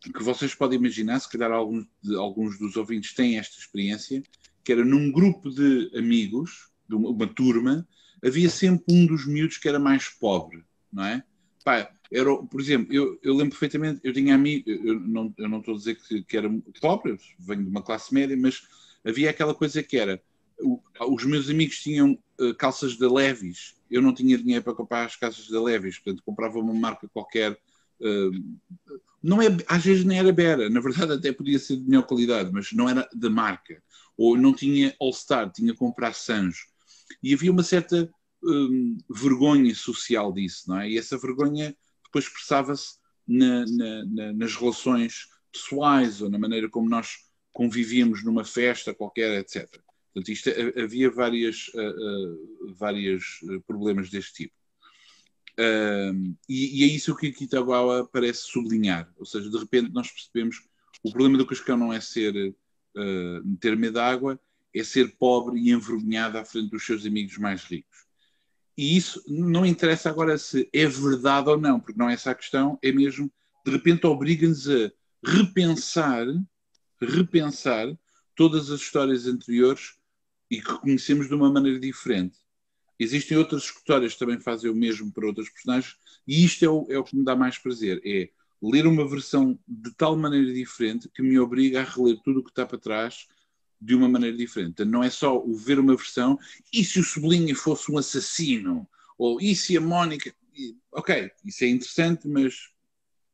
que 0.00 0.22
vocês 0.22 0.54
podem 0.54 0.78
imaginar, 0.78 1.20
se 1.20 1.28
calhar 1.28 1.50
alguns, 1.50 1.86
de, 2.02 2.14
alguns 2.16 2.58
dos 2.58 2.76
ouvintes 2.76 3.14
têm 3.14 3.38
esta 3.38 3.58
experiência, 3.58 4.22
que 4.62 4.72
era 4.72 4.84
num 4.84 5.10
grupo 5.10 5.50
de 5.50 5.90
amigos, 5.96 6.68
de 6.88 6.94
uma, 6.94 7.10
uma 7.10 7.26
turma, 7.26 7.86
havia 8.24 8.48
sempre 8.48 8.84
um 8.94 9.06
dos 9.06 9.26
miúdos 9.26 9.58
que 9.58 9.68
era 9.68 9.78
mais 9.78 10.08
pobre, 10.08 10.62
não 10.92 11.04
é? 11.04 11.22
Pá, 11.64 11.90
era, 12.12 12.36
por 12.36 12.60
exemplo, 12.60 12.92
eu, 12.94 13.18
eu 13.22 13.34
lembro 13.34 13.50
perfeitamente, 13.50 14.00
eu 14.04 14.12
tinha 14.12 14.34
amigos, 14.34 14.66
eu 14.66 15.00
não, 15.00 15.34
eu 15.36 15.48
não 15.48 15.58
estou 15.58 15.74
a 15.74 15.78
dizer 15.78 15.96
que, 15.96 16.22
que 16.22 16.36
era 16.36 16.50
pobre, 16.80 17.18
venho 17.38 17.64
de 17.64 17.70
uma 17.70 17.82
classe 17.82 18.12
média, 18.12 18.36
mas 18.36 18.62
havia 19.04 19.30
aquela 19.30 19.54
coisa 19.54 19.82
que 19.82 19.96
era, 19.96 20.22
o, 20.60 20.80
os 21.08 21.24
meus 21.24 21.48
amigos 21.48 21.80
tinham 21.80 22.18
uh, 22.40 22.54
calças 22.54 22.96
da 22.96 23.10
Levis, 23.10 23.74
eu 23.94 24.02
não 24.02 24.12
tinha 24.12 24.36
dinheiro 24.36 24.64
para 24.64 24.74
comprar 24.74 25.04
as 25.04 25.16
calças 25.16 25.48
da 25.48 25.62
Levis, 25.62 25.98
portanto 25.98 26.22
comprava 26.24 26.58
uma 26.58 26.74
marca 26.74 27.08
qualquer, 27.08 27.52
uh, 27.52 28.30
não 29.22 29.40
é, 29.40 29.46
às 29.68 29.84
vezes 29.84 30.04
nem 30.04 30.18
era 30.18 30.32
Bera, 30.32 30.68
na 30.68 30.80
verdade 30.80 31.12
até 31.12 31.32
podia 31.32 31.58
ser 31.58 31.76
de 31.76 31.84
melhor 31.84 32.02
qualidade, 32.02 32.50
mas 32.52 32.72
não 32.72 32.88
era 32.88 33.08
da 33.14 33.30
marca, 33.30 33.82
ou 34.16 34.36
não 34.36 34.52
tinha 34.52 34.94
All-Star, 35.00 35.50
tinha 35.52 35.72
que 35.72 35.78
comprar 35.78 36.12
Sanjo, 36.14 36.66
e 37.22 37.32
havia 37.32 37.52
uma 37.52 37.62
certa 37.62 38.10
um, 38.42 38.98
vergonha 39.08 39.74
social 39.74 40.32
disso, 40.32 40.64
não 40.68 40.80
é? 40.80 40.90
E 40.90 40.98
essa 40.98 41.16
vergonha 41.16 41.74
depois 42.04 42.24
expressava-se 42.24 42.96
na, 43.26 43.64
na, 43.66 44.04
na, 44.04 44.32
nas 44.32 44.56
relações 44.56 45.28
pessoais 45.52 46.20
ou 46.20 46.28
na 46.28 46.38
maneira 46.38 46.68
como 46.68 46.88
nós 46.88 47.16
convivíamos 47.52 48.24
numa 48.24 48.44
festa 48.44 48.92
qualquer, 48.92 49.38
etc. 49.38 49.83
Portanto, 50.14 50.30
isto, 50.30 50.48
havia 50.80 51.10
várias, 51.10 51.68
uh, 51.74 52.68
uh, 52.68 52.74
vários 52.74 53.40
problemas 53.66 54.08
deste 54.08 54.44
tipo. 54.44 54.54
E, 56.48 56.80
e, 56.80 56.84
é 56.84 56.86
isso 56.86 57.16
que 57.16 57.26
a 57.26 57.32
Kitagawa 57.32 58.08
parece 58.12 58.42
sublinhar. 58.42 59.12
Ou 59.16 59.26
seja, 59.26 59.50
de 59.50 59.58
repente 59.58 59.92
nós 59.92 60.10
percebemos 60.10 60.62
o 61.02 61.10
problema 61.10 61.38
do 61.38 61.46
cascão 61.46 61.76
não 61.76 61.92
é 61.92 62.00
ser 62.00 62.54
ter 63.60 63.76
medo 63.76 63.94
da 63.94 64.08
água, 64.08 64.40
é 64.74 64.82
ser 64.82 65.16
pobre 65.16 65.60
e 65.60 65.70
envergonhado 65.70 66.38
à 66.38 66.44
frente 66.44 66.70
dos 66.70 66.84
seus 66.84 67.06
amigos 67.06 67.38
mais 67.38 67.62
ricos. 67.64 68.04
E 68.76 68.96
isso 68.96 69.22
não 69.28 69.64
interessa 69.64 70.10
agora 70.10 70.36
se 70.36 70.68
é 70.72 70.86
verdade 70.86 71.48
ou 71.48 71.58
não, 71.58 71.78
porque 71.78 71.98
não 71.98 72.10
é 72.10 72.14
essa 72.14 72.32
a 72.32 72.34
questão, 72.34 72.78
é 72.82 72.90
mesmo, 72.90 73.30
de 73.64 73.70
repente, 73.70 74.06
obriga-nos 74.06 74.68
a 74.68 74.90
repensar, 75.24 76.26
repensar 77.00 77.96
todas 78.34 78.70
as 78.70 78.80
histórias 78.80 79.26
anteriores 79.26 79.94
e 80.50 80.60
que 80.60 80.78
conhecemos 80.78 81.28
de 81.28 81.34
uma 81.34 81.50
maneira 81.50 81.78
diferente. 81.78 82.38
Existem 82.98 83.36
outras 83.36 83.64
histórias 83.64 84.12
que 84.12 84.18
também 84.18 84.38
fazem 84.40 84.70
o 84.70 84.74
mesmo 84.74 85.12
para 85.12 85.26
outros 85.26 85.48
personagens, 85.50 85.96
e 86.26 86.44
isto 86.44 86.64
é 86.64 86.68
o, 86.68 86.86
é 86.88 86.98
o 86.98 87.04
que 87.04 87.16
me 87.16 87.24
dá 87.24 87.34
mais 87.34 87.58
prazer: 87.58 88.00
é 88.04 88.30
ler 88.62 88.86
uma 88.86 89.06
versão 89.06 89.58
de 89.66 89.92
tal 89.94 90.16
maneira 90.16 90.52
diferente 90.52 91.08
que 91.08 91.22
me 91.22 91.38
obriga 91.38 91.80
a 91.80 91.84
reler 91.84 92.20
tudo 92.22 92.40
o 92.40 92.44
que 92.44 92.50
está 92.50 92.64
para 92.64 92.78
trás 92.78 93.26
de 93.80 93.94
uma 93.94 94.08
maneira 94.08 94.36
diferente. 94.36 94.84
Não 94.84 95.02
é 95.02 95.10
só 95.10 95.36
o 95.36 95.54
ver 95.54 95.78
uma 95.78 95.96
versão, 95.96 96.38
e 96.72 96.84
se 96.84 97.00
o 97.00 97.04
Sublinha 97.04 97.54
fosse 97.54 97.90
um 97.90 97.98
assassino? 97.98 98.88
Ou 99.18 99.40
e 99.40 99.54
se 99.54 99.76
a 99.76 99.80
Mónica. 99.80 100.34
Ok, 100.92 101.30
isso 101.44 101.64
é 101.64 101.68
interessante, 101.68 102.28
mas 102.28 102.70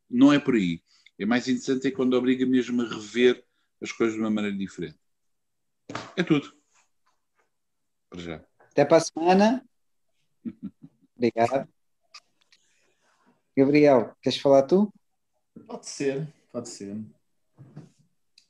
não 0.09 0.33
é 0.33 0.39
por 0.39 0.55
aí. 0.55 0.83
É 1.19 1.27
mais 1.27 1.47
interessante 1.47 1.87
é 1.87 1.91
quando 1.91 2.15
obriga 2.15 2.47
mesmo 2.47 2.83
a 2.83 2.89
rever 2.89 3.45
as 3.81 3.93
coisas 3.93 4.15
de 4.15 4.21
uma 4.21 4.31
maneira 4.31 4.57
diferente. 4.57 4.99
É 6.17 6.23
tudo. 6.23 6.60
Para 8.11 8.21
já. 8.21 8.45
Até 8.71 8.85
para 8.85 8.97
a 8.97 9.01
semana. 9.01 9.65
Obrigado. 11.17 11.69
Gabriel, 13.57 14.15
queres 14.23 14.41
falar 14.41 14.63
tu? 14.65 14.93
Pode 15.67 15.87
ser, 15.87 16.27
pode 16.53 16.69
ser. 16.69 16.97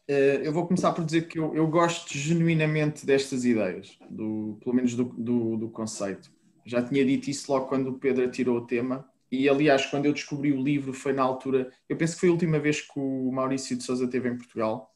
Uh, 0.09 0.43
eu 0.43 0.53
vou 0.53 0.67
começar 0.67 0.93
por 0.93 1.05
dizer 1.05 1.29
que 1.29 1.39
eu, 1.39 1.55
eu, 1.55 1.67
gosto 1.69 2.17
genuinamente 2.17 3.07
destas 3.07 3.45
ideias, 3.45 3.97
do, 4.09 4.59
pelo 4.63 4.75
menos 4.75 4.95
do, 4.95 5.05
do, 5.05 5.57
do, 5.57 5.69
conceito. 5.69 6.33
Já 6.65 6.83
tinha 6.83 7.05
dito 7.05 7.31
isso 7.31 7.51
logo 7.53 7.67
quando 7.67 7.91
o 7.91 7.99
Pedro 7.99 8.29
tirou 8.31 8.59
o 8.59 8.67
tema, 8.67 9.09
e 9.31 9.49
aliás, 9.49 9.87
quando 9.87 10.07
eu 10.07 10.13
descobri 10.13 10.53
o 10.53 10.61
livro, 10.61 10.93
foi 10.93 11.13
na 11.13 11.23
altura. 11.23 11.73
Eu 11.89 11.97
penso 11.97 12.15
que 12.15 12.21
foi 12.21 12.29
a 12.29 12.33
última 12.33 12.59
vez 12.59 12.81
que 12.81 12.99
o 12.99 13.31
Maurício 13.31 13.77
de 13.77 13.85
Souza 13.85 14.05
esteve 14.05 14.29
em 14.29 14.37
Portugal, 14.37 14.93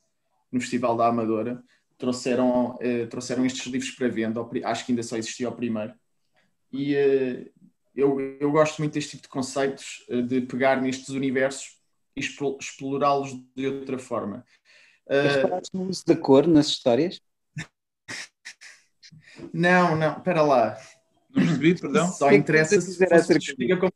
no 0.50 0.60
Festival 0.60 0.96
da 0.96 1.06
Amadora. 1.06 1.62
Trouxeram, 1.96 2.76
uh, 2.76 3.06
trouxeram 3.08 3.46
estes 3.46 3.66
livros 3.66 3.90
para 3.92 4.08
venda, 4.08 4.40
acho 4.64 4.84
que 4.84 4.92
ainda 4.92 5.02
só 5.02 5.16
existia 5.16 5.48
o 5.48 5.54
primeiro. 5.54 5.94
E 6.72 6.94
uh, 6.94 7.50
eu, 7.94 8.20
eu 8.40 8.50
gosto 8.50 8.78
muito 8.78 8.94
deste 8.94 9.12
tipo 9.12 9.22
de 9.22 9.28
conceitos, 9.28 10.04
de 10.28 10.40
pegar 10.42 10.80
nestes 10.80 11.10
universos 11.10 11.78
e 12.16 12.20
explorá-los 12.20 13.32
de 13.54 13.68
outra 13.68 13.98
forma. 13.98 14.44
Reparaste 15.08 15.70
no 15.74 15.88
uso 15.88 16.04
da 16.06 16.16
cor 16.16 16.46
nas 16.46 16.66
histórias? 16.66 17.20
Não, 19.52 19.96
não, 19.96 20.16
espera 20.16 20.42
lá. 20.42 20.78
Não 21.30 21.44
percebi, 21.44 21.78
perdão. 21.78 22.10
Só 22.12 22.28
que 22.28 22.36
interessa 22.36 22.80
se 22.80 23.04
explica 23.36 23.76
como... 23.76 23.92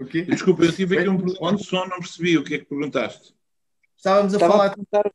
okay. 0.00 0.24
Desculpa, 0.24 0.64
eu 0.64 0.72
tive 0.72 0.98
aqui 0.98 1.08
um 1.08 1.18
problema 1.18 1.56
de 1.56 1.64
som, 1.64 1.84
não 1.86 1.98
percebi 1.98 2.38
o 2.38 2.44
que 2.44 2.54
é 2.54 2.58
que 2.58 2.66
perguntaste. 2.66 3.34
Estávamos 3.96 4.32
a 4.32 4.36
Estava 4.36 4.52
falar. 4.52 4.66
A 4.66 4.70
perguntar... 4.70 5.12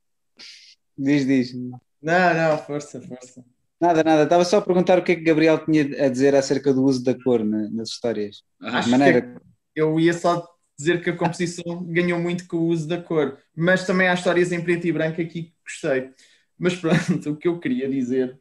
Diz, 0.97 1.25
diz. 1.25 1.53
Não, 1.53 1.79
não, 2.05 2.57
força, 2.59 3.01
força. 3.01 3.43
Nada, 3.79 4.03
nada. 4.03 4.23
Estava 4.23 4.45
só 4.45 4.57
a 4.57 4.61
perguntar 4.61 4.99
o 4.99 5.03
que 5.03 5.11
é 5.11 5.15
que 5.15 5.23
Gabriel 5.23 5.63
tinha 5.65 6.05
a 6.05 6.09
dizer 6.09 6.35
acerca 6.35 6.73
do 6.73 6.83
uso 6.83 7.03
da 7.03 7.13
cor 7.13 7.43
nas 7.43 7.89
histórias. 7.89 8.43
Ah, 8.61 8.79
de 8.79 8.89
maneira... 8.89 9.41
eu 9.75 9.99
ia 9.99 10.13
só 10.13 10.47
dizer 10.77 11.01
que 11.03 11.09
a 11.09 11.15
composição 11.15 11.83
ganhou 11.87 12.19
muito 12.19 12.47
com 12.47 12.57
o 12.57 12.67
uso 12.67 12.87
da 12.87 13.01
cor, 13.01 13.37
mas 13.55 13.85
também 13.85 14.07
há 14.07 14.13
histórias 14.13 14.51
em 14.51 14.63
preto 14.63 14.87
e 14.87 14.91
branco 14.91 15.21
aqui 15.21 15.43
que 15.43 15.53
gostei. 15.63 16.11
Mas 16.57 16.75
pronto, 16.75 16.97
o 17.31 17.35
que 17.35 17.47
eu 17.47 17.59
queria 17.59 17.89
dizer, 17.89 18.39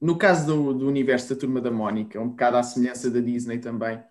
no 0.00 0.16
caso 0.18 0.46
do, 0.46 0.74
do 0.74 0.88
universo 0.88 1.34
da 1.34 1.40
Turma 1.40 1.60
da 1.60 1.70
Mónica, 1.70 2.20
um 2.20 2.30
bocado 2.30 2.56
à 2.56 2.62
semelhança 2.62 3.10
da 3.10 3.20
Disney 3.20 3.58
também, 3.58 4.02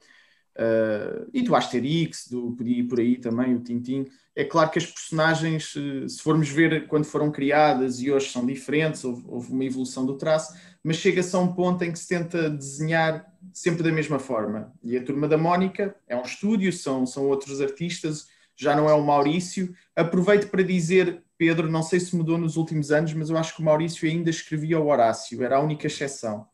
uh, 0.60 1.30
e 1.34 1.42
do 1.42 1.56
Asterix, 1.56 2.28
do 2.28 2.52
Podia 2.52 2.80
ir 2.80 2.84
por 2.84 3.00
aí 3.00 3.18
também, 3.18 3.56
o 3.56 3.62
Tintin, 3.62 4.06
é 4.36 4.44
claro 4.44 4.70
que 4.70 4.80
as 4.80 4.86
personagens, 4.86 5.74
se 6.08 6.22
formos 6.22 6.50
ver 6.50 6.88
quando 6.88 7.06
foram 7.06 7.32
criadas 7.32 8.00
e 8.00 8.12
hoje 8.12 8.30
são 8.30 8.46
diferentes, 8.46 9.04
houve, 9.04 9.24
houve 9.28 9.52
uma 9.52 9.66
evolução 9.66 10.06
do 10.06 10.18
traço, 10.18 10.54
mas 10.84 10.98
chega-se 10.98 11.36
a 11.36 11.40
um 11.40 11.54
ponto 11.54 11.84
em 11.84 11.92
que 11.92 12.00
se 12.00 12.08
tenta 12.08 12.50
desenhar 12.50 13.26
sempre 13.54 13.84
da 13.84 13.92
mesma 13.92 14.18
forma. 14.18 14.74
E 14.82 14.96
a 14.96 15.04
Turma 15.04 15.28
da 15.28 15.38
Mónica 15.38 15.96
é 16.08 16.16
um 16.16 16.22
estúdio, 16.22 16.72
são, 16.72 17.06
são 17.06 17.28
outros 17.28 17.60
artistas, 17.60 18.28
já 18.56 18.76
não 18.76 18.90
é 18.90 18.94
o 18.94 19.04
Maurício. 19.04 19.74
Aproveito 19.96 20.50
para 20.50 20.64
dizer, 20.64 21.22
Pedro, 21.38 21.70
não 21.70 21.84
sei 21.84 22.00
se 22.00 22.16
mudou 22.16 22.38
nos 22.38 22.56
últimos 22.56 22.92
anos, 22.92 23.14
mas 23.14 23.30
eu 23.30 23.38
acho 23.38 23.56
que 23.56 23.62
o 23.62 23.66
Maurício 23.66 24.08
ainda 24.08 24.30
escrevia 24.30 24.80
o 24.80 24.88
Horácio, 24.88 25.44
era 25.44 25.58
a 25.58 25.62
única 25.62 25.88
exceção. 25.88 26.48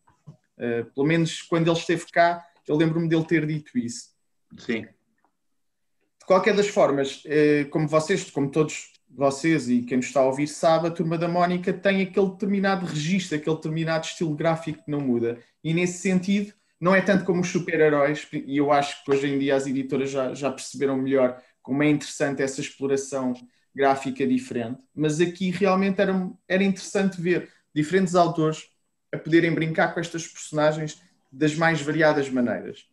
Uh, 0.57 0.85
pelo 0.93 1.05
menos 1.05 1.41
quando 1.41 1.67
ele 1.67 1.77
esteve 1.77 2.05
cá, 2.11 2.43
eu 2.67 2.75
lembro-me 2.75 3.07
dele 3.07 3.25
ter 3.25 3.45
dito 3.45 3.77
isso. 3.77 4.09
Sim. 4.57 4.81
De 4.81 6.25
qualquer 6.25 6.55
das 6.55 6.67
formas, 6.67 7.23
uh, 7.25 7.69
como 7.69 7.87
vocês, 7.87 8.29
como 8.31 8.49
todos 8.49 8.93
vocês 9.09 9.69
e 9.69 9.81
quem 9.81 9.97
nos 9.97 10.07
está 10.07 10.21
a 10.21 10.25
ouvir 10.25 10.47
sabe, 10.47 10.87
a 10.87 10.91
Turma 10.91 11.17
da 11.17 11.27
Mónica 11.27 11.71
tem 11.71 12.01
aquele 12.01 12.29
determinado 12.29 12.85
registro, 12.85 13.37
aquele 13.37 13.55
determinado 13.55 14.05
estilo 14.05 14.35
gráfico 14.35 14.83
que 14.83 14.91
não 14.91 14.99
muda. 14.99 15.39
E 15.63 15.73
nesse 15.73 15.99
sentido, 15.99 16.53
não 16.79 16.93
é 16.93 17.01
tanto 17.01 17.23
como 17.23 17.41
os 17.41 17.47
super-heróis, 17.47 18.27
e 18.33 18.57
eu 18.57 18.71
acho 18.71 19.03
que 19.03 19.11
hoje 19.11 19.27
em 19.27 19.39
dia 19.39 19.55
as 19.55 19.65
editoras 19.65 20.11
já, 20.11 20.33
já 20.33 20.51
perceberam 20.51 20.97
melhor 20.97 21.41
como 21.61 21.81
é 21.81 21.89
interessante 21.89 22.41
essa 22.41 22.61
exploração 22.61 23.33
gráfica 23.73 24.25
diferente, 24.25 24.79
mas 24.93 25.19
aqui 25.19 25.49
realmente 25.51 25.99
era, 25.99 26.29
era 26.47 26.63
interessante 26.63 27.19
ver 27.19 27.49
diferentes 27.73 28.15
autores 28.15 28.69
a 29.11 29.17
poderem 29.17 29.53
brincar 29.53 29.93
com 29.93 29.99
estas 29.99 30.27
personagens 30.27 31.01
das 31.35 31.55
mais 31.55 31.81
variadas 31.81 32.29
maneiras. 32.29 32.85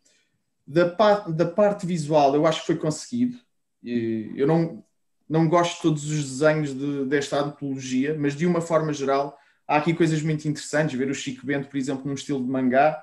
Da, 0.67 0.85
da 1.29 1.47
parte 1.47 1.87
visual, 1.87 2.35
eu 2.35 2.47
acho 2.47 2.61
que 2.61 2.67
foi 2.67 2.77
conseguido. 2.77 3.39
Eu 3.83 4.47
não, 4.47 4.85
não 5.29 5.49
gosto 5.49 5.77
de 5.77 5.83
todos 5.83 6.05
os 6.11 6.25
desenhos 6.25 6.75
de, 6.75 7.05
desta 7.07 7.41
antologia, 7.41 8.17
mas 8.19 8.35
de 8.35 8.47
uma 8.47 8.61
forma 8.61 8.93
geral, 8.93 9.39
há 9.67 9.77
aqui 9.77 9.95
coisas 9.95 10.23
muito 10.23 10.47
interessantes. 10.47 10.99
Ver 10.99 11.11
o 11.11 11.15
Chico 11.15 11.47
Bento, 11.47 11.69
por 11.69 11.77
exemplo, 11.77 12.07
num 12.07 12.15
estilo 12.15 12.43
de 12.43 12.51
mangá, 12.51 13.03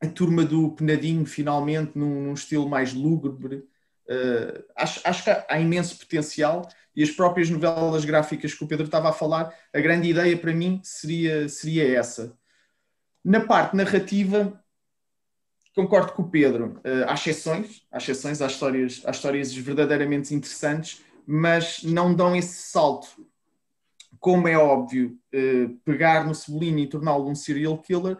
a 0.00 0.08
turma 0.08 0.44
do 0.44 0.72
Penadinho, 0.72 1.24
finalmente, 1.24 1.92
num, 1.96 2.22
num 2.22 2.34
estilo 2.34 2.68
mais 2.68 2.92
lúgubre. 2.92 3.64
Uh, 4.06 4.62
acho, 4.76 5.00
acho 5.04 5.24
que 5.24 5.30
há, 5.30 5.46
há, 5.48 5.58
imenso 5.58 5.98
potencial 5.98 6.68
e 6.94 7.02
as 7.02 7.10
próprias 7.10 7.48
novelas 7.48 8.04
gráficas 8.04 8.52
que 8.52 8.62
o 8.62 8.68
Pedro 8.68 8.84
estava 8.84 9.08
a 9.08 9.12
falar, 9.12 9.50
a 9.72 9.80
grande 9.80 10.10
ideia 10.10 10.36
para 10.36 10.52
mim 10.52 10.80
seria, 10.84 11.48
seria 11.48 11.98
essa. 11.98 12.36
Na 13.24 13.40
parte 13.40 13.74
narrativa, 13.74 14.62
concordo 15.74 16.12
com 16.12 16.22
o 16.22 16.30
Pedro. 16.30 16.80
Uh, 16.84 17.08
há 17.08 17.14
exceções, 17.14 17.86
há 17.90 17.96
exceções, 17.96 18.42
há 18.42 18.46
histórias, 18.46 19.02
há 19.06 19.10
histórias 19.10 19.54
verdadeiramente 19.54 20.34
interessantes, 20.34 21.02
mas 21.26 21.82
não 21.82 22.14
dão 22.14 22.36
esse 22.36 22.70
salto. 22.70 23.26
Como 24.20 24.46
é 24.46 24.58
óbvio, 24.58 25.18
uh, 25.34 25.68
pegar 25.84 26.26
no 26.26 26.34
Cebolinha 26.34 26.84
e 26.84 26.86
torná-lo 26.86 27.28
um 27.28 27.34
serial 27.34 27.78
killer 27.78 28.18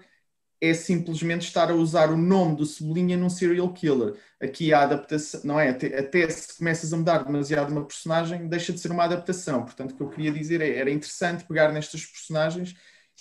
é 0.61 0.73
simplesmente 0.73 1.42
estar 1.42 1.70
a 1.70 1.75
usar 1.75 2.11
o 2.11 2.16
nome 2.16 2.56
do 2.56 2.64
Cebolinha 2.64 3.18
num 3.18 3.28
serial 3.28 3.70
killer. 3.75 4.14
Aqui 4.40 4.73
a 4.73 4.82
adaptação, 4.82 5.42
não 5.44 5.61
é? 5.61 5.68
Até, 5.68 5.99
até, 5.99 6.28
se 6.30 6.56
começas 6.56 6.92
a 6.92 6.96
mudar 6.96 7.18
demasiado 7.18 7.70
uma 7.70 7.84
personagem, 7.84 8.49
deixa 8.49 8.73
de 8.73 8.80
ser 8.80 8.90
uma 8.90 9.04
adaptação. 9.04 9.62
Portanto, 9.62 9.92
o 9.92 9.96
que 9.96 10.02
eu 10.02 10.08
queria 10.08 10.32
dizer 10.32 10.62
é 10.62 10.78
era 10.78 10.90
interessante 10.90 11.44
pegar 11.44 11.70
nestes 11.70 12.06
personagens 12.06 12.75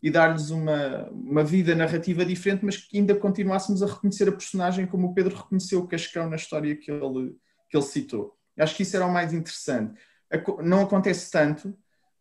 e 0.04 0.12
dar-lhes 0.12 0.50
uma, 0.50 1.10
uma 1.10 1.44
vida 1.44 1.74
narrativa 1.74 2.26
diferente, 2.26 2.66
mas 2.66 2.76
que 2.78 2.98
ainda 2.98 3.16
continuássemos 3.16 3.82
a 3.82 3.88
reconhecer 3.88 4.28
a 4.28 4.34
personagem 4.34 4.86
como 4.86 5.08
o 5.08 5.14
Pedro 5.14 5.36
reconheceu 5.36 5.80
o 5.80 5.88
Cascão 5.88 6.30
na 6.30 6.36
história 6.36 6.76
que 6.76 6.92
ele, 6.92 7.36
que 7.70 7.78
ele 7.78 7.86
citou. 7.86 8.38
Acho 8.60 8.76
que 8.76 8.84
isso 8.84 8.98
era 8.98 9.06
o 9.06 9.12
mais 9.12 9.34
interessante. 9.34 9.98
Não 10.62 10.82
acontece 10.82 11.32
tanto, 11.32 11.74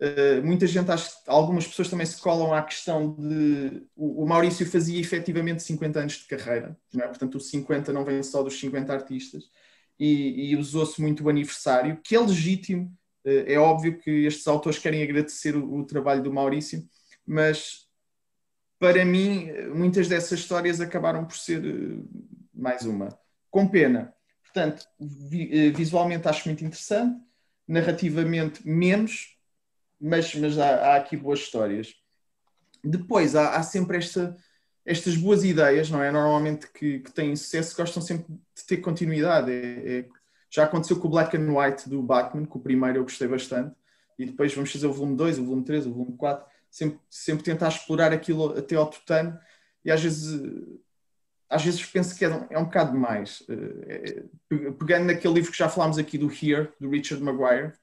Uh, 0.02 0.44
muita 0.44 0.66
gente, 0.66 0.90
acho, 0.90 1.16
algumas 1.28 1.64
pessoas 1.64 1.88
também 1.88 2.04
se 2.04 2.20
colam 2.20 2.52
à 2.52 2.60
questão 2.60 3.14
de. 3.14 3.86
O, 3.94 4.24
o 4.24 4.26
Maurício 4.26 4.66
fazia 4.66 5.00
efetivamente 5.00 5.62
50 5.62 6.00
anos 6.00 6.14
de 6.14 6.26
carreira, 6.26 6.76
é? 6.98 7.06
portanto, 7.06 7.36
o 7.36 7.40
50 7.40 7.92
não 7.92 8.04
vem 8.04 8.20
só 8.20 8.42
dos 8.42 8.58
50 8.58 8.92
artistas, 8.92 9.44
e, 9.96 10.50
e 10.50 10.56
usou-se 10.56 11.00
muito 11.00 11.22
o 11.22 11.28
aniversário, 11.28 12.00
que 12.02 12.16
é 12.16 12.20
legítimo. 12.20 12.92
Uh, 13.24 13.46
é 13.46 13.56
óbvio 13.56 13.96
que 14.00 14.10
estes 14.26 14.48
autores 14.48 14.76
querem 14.76 15.04
agradecer 15.04 15.54
o, 15.54 15.72
o, 15.72 15.86
trabalho 15.86 16.20
do 16.20 16.32
Maurício, 16.32 16.82
mas 17.26 17.86
para 18.78 19.04
mim, 19.04 19.50
muitas 19.74 20.08
dessas 20.08 20.40
histórias 20.40 20.80
acabaram 20.80 21.24
por 21.24 21.36
ser 21.36 21.64
uh, 21.64 22.08
mais 22.52 22.84
uma. 22.84 23.16
Com 23.50 23.68
pena. 23.68 24.12
Portanto, 24.42 24.86
vi, 24.98 25.70
visualmente 25.70 26.28
acho 26.28 26.48
muito 26.48 26.64
interessante, 26.64 27.20
narrativamente 27.66 28.66
menos 28.66 29.32
mas, 30.02 30.34
mas 30.34 30.58
há, 30.58 30.94
há 30.94 30.96
aqui 30.96 31.16
boas 31.16 31.38
histórias. 31.38 31.94
Depois 32.82 33.36
há, 33.36 33.54
há 33.54 33.62
sempre 33.62 33.98
esta, 33.98 34.36
estas 34.84 35.16
boas 35.16 35.44
ideias, 35.44 35.88
não 35.88 36.02
é? 36.02 36.10
Normalmente 36.10 36.66
que, 36.72 36.98
que 36.98 37.12
têm 37.12 37.36
sucesso, 37.36 37.76
gostam 37.76 38.02
sempre 38.02 38.26
de 38.34 38.66
ter 38.66 38.78
continuidade. 38.78 39.52
É, 39.52 39.98
é, 39.98 40.08
já 40.50 40.64
aconteceu 40.64 40.98
com 40.98 41.06
o 41.06 41.10
Black 41.10 41.36
and 41.36 41.56
White 41.56 41.88
do 41.88 42.02
Batman, 42.02 42.44
que 42.44 42.56
o 42.56 42.60
primeiro 42.60 42.98
eu 42.98 43.02
gostei 43.04 43.28
bastante, 43.28 43.74
e 44.18 44.26
depois 44.26 44.52
vamos 44.52 44.72
fazer 44.72 44.86
o 44.88 44.92
volume 44.92 45.16
2, 45.16 45.38
o 45.38 45.44
volume 45.44 45.64
3, 45.64 45.86
o 45.86 45.92
volume 45.92 46.16
4, 46.16 46.51
sempre, 46.72 46.98
sempre 47.08 47.44
tentar 47.44 47.68
explorar 47.68 48.12
aquilo 48.12 48.58
até 48.58 48.74
ao 48.74 48.90
tutano, 48.90 49.38
e 49.84 49.90
às 49.92 50.02
vezes 50.02 50.42
às 51.52 51.62
vezes 51.62 51.84
penso 51.84 52.16
que 52.16 52.24
é 52.24 52.28
um, 52.30 52.46
é 52.48 52.58
um 52.58 52.64
bocado 52.64 52.92
demais. 52.92 53.44
É, 53.86 54.24
pegando 54.78 55.04
naquele 55.04 55.34
livro 55.34 55.52
que 55.52 55.58
já 55.58 55.68
falámos 55.68 55.98
aqui 55.98 56.16
do 56.16 56.32
Here, 56.32 56.72
do 56.80 56.88
Richard 56.88 57.22
Maguire, 57.22 57.74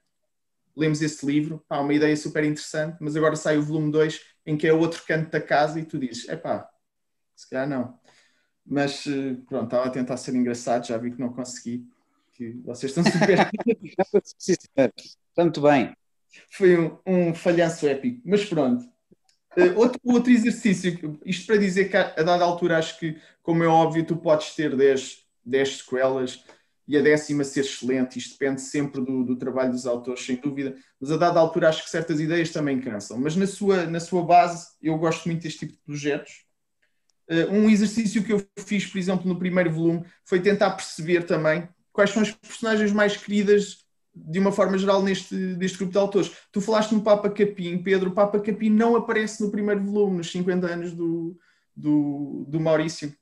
lemos 0.76 1.00
esse 1.00 1.24
livro, 1.24 1.64
pá, 1.68 1.78
uma 1.78 1.94
ideia 1.94 2.16
super 2.16 2.42
interessante, 2.42 2.96
mas 3.00 3.14
agora 3.14 3.36
sai 3.36 3.58
o 3.58 3.62
volume 3.62 3.92
2 3.92 4.20
em 4.44 4.56
que 4.56 4.66
é 4.66 4.72
outro 4.72 5.04
canto 5.06 5.30
da 5.30 5.40
casa 5.40 5.78
e 5.78 5.84
tu 5.84 5.98
dizes, 5.98 6.28
é 6.28 6.36
pá, 6.36 6.68
se 7.36 7.48
calhar 7.48 7.68
não. 7.68 7.98
Mas 8.66 9.06
eh, 9.06 9.36
pronto, 9.48 9.64
estava 9.64 9.86
a 9.86 9.90
tentar 9.90 10.16
ser 10.16 10.34
engraçado, 10.34 10.86
já 10.86 10.98
vi 10.98 11.12
que 11.12 11.20
não 11.20 11.32
consegui, 11.32 11.86
que 12.32 12.52
vocês 12.64 12.90
estão 12.90 13.04
super. 13.04 13.50
Muito 15.36 15.60
bem. 15.60 15.99
Foi 16.50 16.78
um, 16.78 16.98
um 17.06 17.34
falhanço 17.34 17.86
épico, 17.86 18.20
mas 18.24 18.44
pronto. 18.44 18.84
Uh, 19.56 19.76
outro, 19.76 20.00
outro 20.04 20.30
exercício, 20.30 21.18
isto 21.24 21.46
para 21.46 21.56
dizer 21.56 21.90
que 21.90 21.96
a, 21.96 22.14
a 22.16 22.22
dada 22.22 22.44
altura 22.44 22.78
acho 22.78 22.98
que, 22.98 23.16
como 23.42 23.64
é 23.64 23.66
óbvio, 23.66 24.06
tu 24.06 24.16
podes 24.16 24.54
ter 24.54 24.76
10, 24.76 25.24
10 25.44 25.78
sequelas, 25.78 26.44
e 26.90 26.98
a 26.98 27.02
décima 27.02 27.44
ser 27.44 27.60
excelente. 27.60 28.18
Isto 28.18 28.32
depende 28.32 28.60
sempre 28.60 29.00
do, 29.00 29.24
do, 29.24 29.36
trabalho 29.36 29.70
dos 29.70 29.86
autores, 29.86 30.26
sem 30.26 30.34
dúvida, 30.34 30.76
mas 31.00 31.12
a 31.12 31.16
dada 31.16 31.38
altura 31.38 31.68
acho 31.68 31.84
que 31.84 31.90
certas 31.90 32.18
ideias 32.18 32.50
também 32.50 32.80
cansam. 32.80 33.16
Mas 33.16 33.36
na 33.36 33.46
sua, 33.46 33.86
na 33.86 34.00
sua 34.00 34.24
base, 34.24 34.66
eu 34.82 34.98
gosto 34.98 35.26
muito 35.26 35.42
deste 35.42 35.60
tipo 35.60 35.74
de 35.74 35.78
projetos. 35.78 36.44
Uh, 37.30 37.48
um 37.52 37.70
exercício 37.70 38.24
que 38.24 38.32
eu 38.32 38.44
fiz, 38.58 38.86
por 38.86 38.98
exemplo, 38.98 39.28
no 39.28 39.38
primeiro 39.38 39.70
volume, 39.70 40.04
foi 40.24 40.40
tentar 40.40 40.72
perceber 40.72 41.22
também 41.22 41.68
quais 41.92 42.10
são 42.10 42.22
as 42.22 42.32
personagens 42.32 42.90
mais 42.90 43.16
queridas 43.16 43.84
de 44.14 44.38
uma 44.38 44.52
forma 44.52 44.76
geral 44.76 45.02
neste, 45.02 45.34
neste 45.34 45.78
grupo 45.78 45.92
de 45.92 45.98
autores. 45.98 46.32
Tu 46.52 46.60
falaste 46.60 46.92
no 46.92 47.02
Papa 47.02 47.30
Capim, 47.30 47.82
Pedro, 47.82 48.10
o 48.10 48.14
Papa 48.14 48.40
Capim 48.40 48.70
não 48.70 48.96
aparece 48.96 49.42
no 49.42 49.50
primeiro 49.50 49.82
volume, 49.82 50.18
nos 50.18 50.30
50 50.30 50.66
anos 50.66 50.92
do, 50.92 51.36
do, 51.76 52.44
do 52.48 52.60
Maurício. 52.60 53.14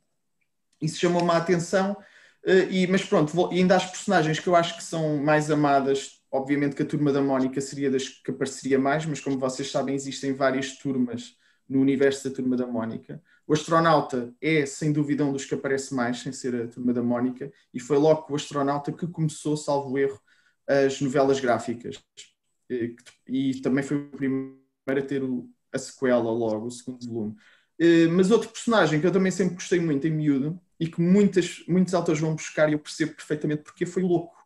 Isso 0.80 0.98
chamou-me 0.98 1.30
a 1.30 1.36
atenção 1.36 1.96
Uh, 2.48 2.70
e, 2.70 2.86
mas 2.86 3.04
pronto, 3.04 3.52
e 3.52 3.58
ainda 3.58 3.76
as 3.76 3.84
personagens 3.84 4.38
que 4.38 4.46
eu 4.46 4.56
acho 4.56 4.76
que 4.76 4.82
são 4.82 5.18
mais 5.18 5.50
amadas, 5.50 6.22
obviamente 6.30 6.76
que 6.76 6.82
a 6.82 6.86
turma 6.86 7.12
da 7.12 7.20
Mónica 7.20 7.60
seria 7.60 7.90
das 7.90 8.08
que 8.08 8.30
apareceria 8.30 8.78
mais, 8.78 9.04
mas 9.04 9.20
como 9.20 9.38
vocês 9.38 9.70
sabem, 9.70 9.94
existem 9.94 10.32
várias 10.32 10.78
turmas 10.78 11.36
no 11.68 11.80
universo 11.80 12.28
da 12.28 12.34
turma 12.34 12.56
da 12.56 12.66
Mónica. 12.66 13.22
O 13.46 13.52
astronauta 13.52 14.32
é, 14.40 14.64
sem 14.64 14.92
dúvida, 14.92 15.24
um 15.24 15.32
dos 15.32 15.44
que 15.44 15.54
aparece 15.54 15.94
mais, 15.94 16.20
sem 16.20 16.32
ser 16.32 16.54
a 16.54 16.68
turma 16.68 16.92
da 16.92 17.02
Mónica, 17.02 17.52
e 17.74 17.80
foi 17.80 17.98
logo 17.98 18.26
o 18.30 18.36
astronauta 18.36 18.92
que 18.92 19.06
começou, 19.06 19.56
salvo 19.56 19.98
erro, 19.98 20.18
as 20.68 21.00
novelas 21.00 21.40
gráficas. 21.40 22.02
E, 22.70 22.94
e 23.26 23.60
também 23.60 23.82
foi 23.82 23.96
o 23.96 24.10
primeiro 24.10 24.58
a 24.86 25.02
ter 25.02 25.22
o, 25.22 25.48
a 25.72 25.78
sequela 25.78 26.30
logo, 26.30 26.66
o 26.66 26.70
segundo 26.70 27.06
volume. 27.06 27.36
Mas 28.10 28.30
outro 28.30 28.48
personagem 28.50 29.00
que 29.00 29.06
eu 29.06 29.12
também 29.12 29.30
sempre 29.30 29.54
gostei 29.54 29.80
muito 29.80 30.06
em 30.06 30.10
miúdo 30.10 30.60
e 30.80 30.88
que 30.88 31.00
muitas, 31.00 31.64
muitos 31.68 31.94
autores 31.94 32.20
vão 32.20 32.34
buscar 32.34 32.68
e 32.68 32.72
eu 32.72 32.78
percebo 32.78 33.14
perfeitamente 33.14 33.62
porque 33.62 33.86
foi 33.86 34.02
louco. 34.02 34.36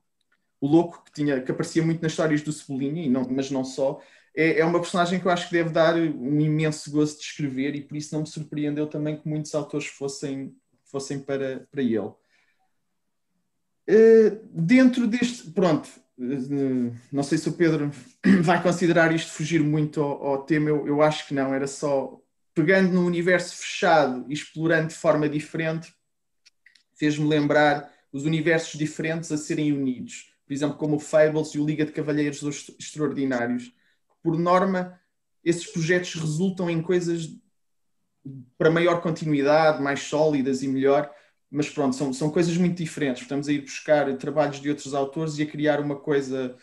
O 0.60 0.66
louco 0.66 1.02
que, 1.04 1.12
tinha, 1.12 1.40
que 1.40 1.50
aparecia 1.50 1.82
muito 1.82 2.02
nas 2.02 2.12
histórias 2.12 2.42
do 2.42 2.52
Cebolinha, 2.52 3.10
não, 3.10 3.28
mas 3.28 3.50
não 3.50 3.64
só, 3.64 4.00
é, 4.34 4.60
é, 4.60 4.64
uma 4.64 4.80
personagem 4.80 5.20
que 5.20 5.26
eu 5.26 5.30
acho 5.30 5.48
que 5.48 5.54
deve 5.54 5.70
dar 5.70 5.94
um 5.94 6.40
imenso 6.40 6.90
gosto 6.90 7.18
de 7.18 7.24
escrever 7.24 7.74
e 7.74 7.82
por 7.82 7.96
isso 7.96 8.14
não 8.14 8.22
me 8.22 8.26
surpreendeu 8.28 8.86
também 8.86 9.18
que 9.18 9.28
muitos 9.28 9.54
autores 9.54 9.86
fossem, 9.86 10.56
fossem 10.84 11.20
para, 11.20 11.66
para 11.70 11.82
ele. 11.82 12.12
Uh, 13.88 14.38
dentro 14.54 15.06
deste, 15.06 15.50
pronto, 15.50 15.88
não 17.10 17.22
sei 17.22 17.36
se 17.36 17.48
o 17.48 17.52
Pedro 17.52 17.90
vai 18.42 18.62
considerar 18.62 19.12
isto 19.14 19.32
fugir 19.32 19.60
muito 19.60 20.00
ao, 20.00 20.24
ao 20.24 20.42
tema, 20.44 20.68
eu, 20.68 20.86
eu 20.86 21.02
acho 21.02 21.26
que 21.26 21.34
não, 21.34 21.52
era 21.52 21.66
só 21.66 22.20
pegando 22.54 22.92
no 22.92 23.06
universo 23.06 23.56
fechado 23.56 24.24
e 24.28 24.32
explorando 24.32 24.88
de 24.88 24.94
forma 24.94 25.28
diferente, 25.28 25.92
fez-me 26.94 27.26
lembrar 27.26 27.90
os 28.12 28.24
universos 28.24 28.78
diferentes 28.78 29.32
a 29.32 29.38
serem 29.38 29.72
unidos. 29.72 30.32
Por 30.46 30.52
exemplo, 30.52 30.76
como 30.76 30.96
o 30.96 31.00
Fables 31.00 31.54
e 31.54 31.58
o 31.58 31.64
Liga 31.64 31.84
de 31.84 31.92
Cavalheiros 31.92 32.42
Extraordinários. 32.78 33.72
Por 34.22 34.38
norma, 34.38 35.00
esses 35.42 35.66
projetos 35.66 36.14
resultam 36.14 36.68
em 36.68 36.82
coisas 36.82 37.30
para 38.56 38.70
maior 38.70 39.00
continuidade, 39.00 39.82
mais 39.82 40.00
sólidas 40.00 40.62
e 40.62 40.68
melhor, 40.68 41.10
mas 41.52 41.68
pronto, 41.68 41.94
são, 41.94 42.14
são 42.14 42.30
coisas 42.30 42.56
muito 42.56 42.78
diferentes. 42.78 43.22
Estamos 43.22 43.46
a 43.46 43.52
ir 43.52 43.60
buscar 43.60 44.10
trabalhos 44.16 44.58
de 44.58 44.70
outros 44.70 44.94
autores 44.94 45.38
e 45.38 45.42
a 45.42 45.46
criar 45.46 45.80
uma 45.80 45.96
coisa 45.96 46.56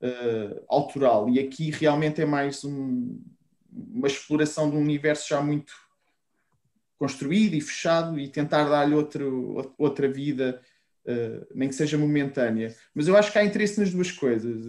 uh, 0.00 0.64
autoral. 0.68 1.28
E 1.28 1.40
aqui 1.40 1.72
realmente 1.72 2.22
é 2.22 2.24
mais 2.24 2.62
um, 2.62 3.20
uma 3.72 4.06
exploração 4.06 4.70
de 4.70 4.76
um 4.76 4.80
universo 4.80 5.28
já 5.28 5.40
muito 5.40 5.74
construído 6.96 7.54
e 7.54 7.60
fechado 7.60 8.20
e 8.20 8.28
tentar 8.28 8.68
dar-lhe 8.68 8.94
outra 8.94 10.08
vida, 10.08 10.62
uh, 11.08 11.46
nem 11.52 11.68
que 11.68 11.74
seja 11.74 11.98
momentânea. 11.98 12.72
Mas 12.94 13.08
eu 13.08 13.16
acho 13.16 13.32
que 13.32 13.38
há 13.40 13.44
interesse 13.44 13.80
nas 13.80 13.90
duas 13.90 14.12
coisas. 14.12 14.64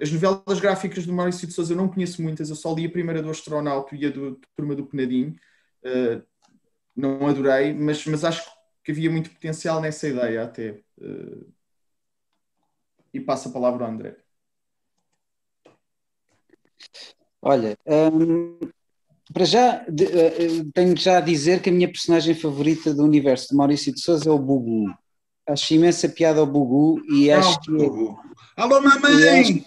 As 0.00 0.12
novelas 0.12 0.60
gráficas 0.60 1.04
do 1.04 1.12
Maurício 1.12 1.48
de 1.48 1.52
Souza 1.52 1.72
eu 1.72 1.76
não 1.76 1.88
conheço 1.88 2.22
muitas, 2.22 2.48
eu 2.48 2.54
só 2.54 2.72
li 2.72 2.86
a 2.86 2.90
primeira 2.90 3.20
do 3.20 3.28
Astronauta 3.28 3.96
e 3.96 4.06
a 4.06 4.10
do 4.10 4.40
Turma 4.56 4.76
do 4.76 4.86
Penadinho. 4.86 5.34
Uh, 5.84 6.22
não 6.94 7.26
adorei, 7.26 7.74
mas, 7.74 8.06
mas 8.06 8.22
acho 8.22 8.44
que 8.44 8.59
havia 8.88 9.10
muito 9.10 9.30
potencial 9.30 9.80
nessa 9.80 10.08
ideia 10.08 10.44
até. 10.44 10.80
Uh, 10.98 11.52
e 13.12 13.20
passo 13.20 13.48
a 13.48 13.52
palavra 13.52 13.84
ao 13.84 13.90
André. 13.90 14.16
Olha, 17.42 17.76
hum, 17.86 18.58
para 19.32 19.44
já, 19.44 19.84
de, 19.88 20.04
uh, 20.04 20.72
tenho 20.72 20.96
já 20.96 21.18
a 21.18 21.22
dizer 21.22 21.62
que 21.62 21.70
a 21.70 21.72
minha 21.72 21.88
personagem 21.88 22.34
favorita 22.34 22.92
do 22.92 23.04
universo 23.04 23.48
de 23.48 23.56
Maurício 23.56 23.92
de 23.92 24.00
Souza 24.00 24.28
é 24.28 24.32
o 24.32 24.38
Bugu. 24.38 24.92
Acho 25.46 25.74
imensa 25.74 26.08
piada 26.08 26.40
ao 26.40 26.46
Bugu 26.46 27.00
e 27.10 27.30
acho 27.30 27.60
que. 27.60 27.72
É- 27.72 28.30
Alô, 28.56 28.80
mamãe! 28.80 29.40
Acho, 29.40 29.64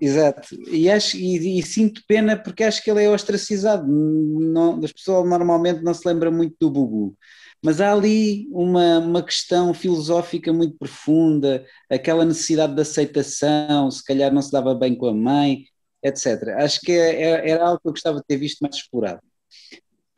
exato. 0.00 0.48
E, 0.68 0.88
acho, 0.90 1.16
e, 1.16 1.58
e, 1.58 1.62
sinto 1.62 2.02
pena 2.06 2.36
porque 2.36 2.62
acho 2.62 2.82
que 2.82 2.90
ele 2.90 3.02
é 3.02 3.10
ostracizado. 3.10 3.86
Não, 3.86 4.82
as 4.84 4.92
pessoas 4.92 5.28
normalmente 5.28 5.82
não 5.82 5.92
se 5.92 6.06
lembram 6.06 6.30
muito 6.30 6.56
do 6.60 6.70
Bugu. 6.70 7.16
Mas 7.62 7.80
há 7.80 7.92
ali 7.92 8.46
uma, 8.50 8.98
uma 8.98 9.22
questão 9.22 9.72
filosófica 9.74 10.52
muito 10.52 10.76
profunda, 10.78 11.64
aquela 11.90 12.24
necessidade 12.24 12.74
de 12.74 12.80
aceitação, 12.80 13.90
se 13.90 14.04
calhar 14.04 14.32
não 14.32 14.42
se 14.42 14.52
dava 14.52 14.74
bem 14.74 14.94
com 14.94 15.06
a 15.06 15.14
mãe, 15.14 15.64
etc. 16.02 16.48
Acho 16.58 16.80
que 16.80 16.92
é, 16.92 17.22
é, 17.22 17.50
era 17.50 17.66
algo 17.66 17.80
que 17.80 17.88
eu 17.88 17.92
gostava 17.92 18.18
de 18.18 18.24
ter 18.26 18.36
visto 18.36 18.60
mais 18.60 18.76
explorado. 18.76 19.20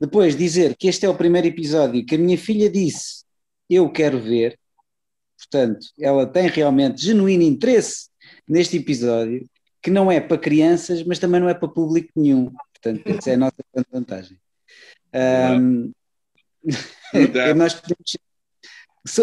Depois, 0.00 0.36
dizer 0.36 0.76
que 0.76 0.88
este 0.88 1.06
é 1.06 1.08
o 1.08 1.16
primeiro 1.16 1.46
episódio 1.48 2.04
que 2.04 2.14
a 2.14 2.18
minha 2.18 2.38
filha 2.38 2.70
disse 2.70 3.24
eu 3.68 3.90
quero 3.90 4.18
ver, 4.18 4.58
portanto, 5.36 5.86
ela 6.00 6.26
tem 6.26 6.48
realmente 6.48 7.02
genuíno 7.02 7.42
interesse 7.42 8.08
neste 8.48 8.78
episódio, 8.78 9.48
que 9.82 9.90
não 9.90 10.10
é 10.10 10.20
para 10.20 10.38
crianças, 10.38 11.02
mas 11.04 11.18
também 11.18 11.40
não 11.40 11.48
é 11.48 11.54
para 11.54 11.68
público 11.68 12.10
nenhum. 12.16 12.50
Portanto, 12.72 13.06
essa 13.06 13.30
é 13.30 13.34
a 13.34 13.36
nossa 13.36 13.56
vantagem. 13.92 14.38
Um, 15.14 15.92
nós 17.56 17.74
podemos, 17.74 18.16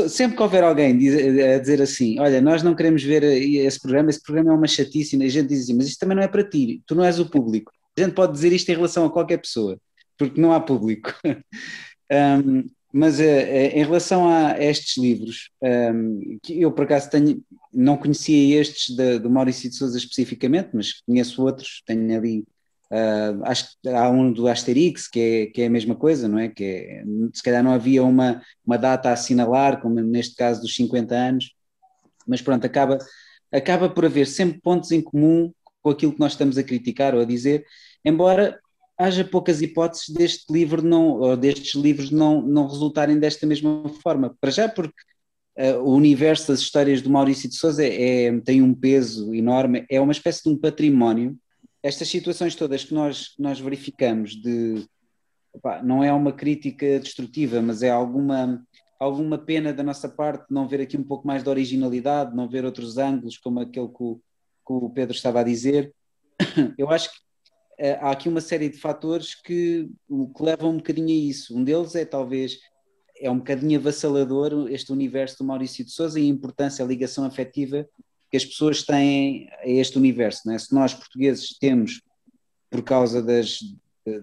sempre 0.10 0.36
que 0.36 0.44
houver 0.44 0.64
alguém 0.64 0.92
a 0.92 1.60
dizer 1.60 1.82
assim, 1.82 2.20
olha, 2.20 2.42
nós 2.42 2.64
não 2.64 2.76
queremos 2.76 3.04
ver 3.04 3.24
esse 3.24 3.80
programa, 3.80 4.10
esse 4.10 4.22
programa 4.22 4.52
é 4.52 4.56
uma 4.56 4.68
chatice, 4.68 5.18
e 5.18 5.24
a 5.24 5.30
gente 5.30 5.50
diz 5.50 5.64
assim, 5.64 5.76
mas 5.76 5.88
isto 5.88 6.00
também 6.00 6.16
não 6.16 6.24
é 6.24 6.28
para 6.28 6.44
ti, 6.44 6.82
tu 6.86 6.96
não 6.96 7.04
és 7.04 7.20
o 7.20 7.30
público. 7.30 7.72
A 7.98 8.02
gente 8.02 8.14
pode 8.14 8.34
dizer 8.34 8.52
isto 8.52 8.70
em 8.70 8.76
relação 8.76 9.06
a 9.06 9.12
qualquer 9.12 9.38
pessoa, 9.38 9.80
porque 10.18 10.40
não 10.40 10.52
há 10.52 10.60
público. 10.60 11.14
um, 12.44 12.64
mas 12.92 13.20
uh, 13.20 13.24
em 13.24 13.84
relação 13.84 14.28
a 14.30 14.58
estes 14.58 14.98
livros, 14.98 15.50
que 16.42 16.62
eu 16.62 16.72
por 16.72 16.86
acaso 16.86 17.10
tenho, 17.10 17.44
não 17.74 17.98
conhecia 17.98 18.62
estes 18.62 18.96
de, 18.96 19.20
do 19.20 19.30
Maurício 19.30 19.70
de 19.70 19.76
Souza 19.76 19.98
especificamente, 19.98 20.70
mas 20.74 21.02
conheço 21.02 21.44
outros, 21.44 21.84
tenho 21.86 22.18
ali 22.18 22.46
Uh, 22.92 23.90
há 23.96 24.10
um 24.10 24.32
do 24.32 24.48
Asterix 24.48 25.08
que 25.08 25.20
é, 25.20 25.46
que 25.48 25.62
é 25.64 25.66
a 25.66 25.70
mesma 25.70 25.96
coisa, 25.96 26.28
não 26.28 26.38
é? 26.38 26.50
Que 26.50 26.64
é, 26.64 27.04
se 27.34 27.42
calhar 27.42 27.64
não 27.64 27.72
havia 27.72 28.04
uma, 28.04 28.42
uma 28.66 28.78
data 28.78 29.10
a 29.10 29.14
assinalar, 29.14 29.82
como 29.82 29.96
neste 30.02 30.36
caso 30.36 30.62
dos 30.62 30.76
50 30.76 31.16
anos, 31.16 31.56
mas 32.28 32.42
pronto, 32.42 32.66
acaba, 32.66 33.00
acaba 33.52 33.90
por 33.90 34.06
haver 34.06 34.28
sempre 34.28 34.62
pontos 34.62 34.92
em 34.92 35.02
comum 35.02 35.52
com 35.82 35.90
aquilo 35.90 36.14
que 36.14 36.20
nós 36.20 36.34
estamos 36.34 36.58
a 36.58 36.64
criticar 36.64 37.16
ou 37.16 37.22
a 37.22 37.26
dizer, 37.26 37.66
embora 38.04 38.60
haja 38.98 39.26
poucas 39.26 39.62
hipóteses 39.62 40.10
deste 40.10 40.52
livro 40.52 40.82
não, 40.82 41.20
ou 41.20 41.38
destes 41.38 41.76
livros 41.76 42.12
não, 42.12 42.42
não 42.42 42.68
resultarem 42.68 43.20
desta 43.20 43.46
mesma 43.46 43.88
forma. 44.02 44.36
Para 44.40 44.52
já, 44.52 44.70
porque 44.70 44.96
uh, 45.58 45.80
o 45.82 45.94
universo 45.94 46.48
das 46.48 46.60
histórias 46.60 47.02
do 47.02 47.10
Maurício 47.10 47.50
de 47.50 47.56
Souza 47.56 47.84
é, 47.84 48.26
é, 48.26 48.40
tem 48.42 48.62
um 48.62 48.74
peso 48.74 49.34
enorme, 49.34 49.86
é 49.90 50.00
uma 50.00 50.12
espécie 50.12 50.44
de 50.44 50.50
um 50.50 50.58
património 50.58 51.38
estas 51.86 52.08
situações 52.08 52.56
todas 52.56 52.84
que 52.84 52.96
nós, 52.96 53.36
nós 53.38 53.60
verificamos 53.60 54.32
de 54.32 54.84
opa, 55.54 55.84
não 55.84 56.04
é 56.04 56.12
uma 56.12 56.34
crítica 56.34 57.00
destrutiva, 57.00 57.62
mas 57.62 57.84
é 57.84 57.92
alguma, 57.92 58.66
alguma 59.00 59.38
pena 59.38 59.72
da 59.72 59.84
nossa 59.84 60.10
parte 60.10 60.48
não 60.50 60.68
ver 60.68 60.82
aqui 60.82 60.98
um 60.98 61.04
pouco 61.04 61.28
mais 61.28 61.44
de 61.44 61.50
originalidade, 61.50 62.36
não 62.36 62.50
ver 62.50 62.66
outros 62.66 62.98
ângulos, 62.98 63.38
como 63.38 63.60
aquele 63.60 63.88
que 63.90 64.04
o, 64.04 64.16
que 64.16 64.74
o 64.74 64.90
Pedro 64.90 65.16
estava 65.16 65.42
a 65.42 65.44
dizer. 65.44 65.94
Eu 66.76 66.90
acho 66.90 67.12
que 67.12 67.18
uh, 67.84 67.98
há 68.02 68.10
aqui 68.10 68.30
uma 68.30 68.42
série 68.42 68.68
de 68.68 68.80
fatores 68.80 69.36
que, 69.36 69.88
que 70.36 70.44
levam 70.44 70.72
um 70.72 70.78
bocadinho 70.78 71.10
a 71.10 71.30
isso. 71.30 71.56
Um 71.56 71.64
deles 71.64 71.94
é 71.94 72.04
talvez 72.04 72.58
é 73.20 73.30
um 73.30 73.38
bocadinho 73.38 73.80
avassalador 73.80 74.72
este 74.72 74.92
universo 74.92 75.38
do 75.38 75.46
Maurício 75.46 75.86
de 75.86 75.92
Souza 75.92 76.20
e 76.20 76.24
a 76.24 76.30
importância, 76.34 76.84
a 76.84 76.88
ligação 76.88 77.26
afetiva 77.26 77.88
que 78.36 78.38
as 78.38 78.46
pessoas 78.46 78.84
têm 78.84 79.50
a 79.62 79.70
este 79.70 79.98
universo. 79.98 80.52
É? 80.52 80.58
Se 80.58 80.76
nós, 80.76 80.94
portugueses, 80.94 81.58
temos, 81.58 82.02
por 82.70 82.84
causa 82.84 83.24
das, 83.24 83.60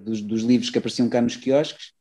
dos, 0.00 0.20
dos, 0.20 0.42
livros 0.42 0.68
que 0.68 0.76
apareciam 0.76 1.08
cá 1.08 1.22
nos 1.22 1.34
quiosques, 1.34 1.92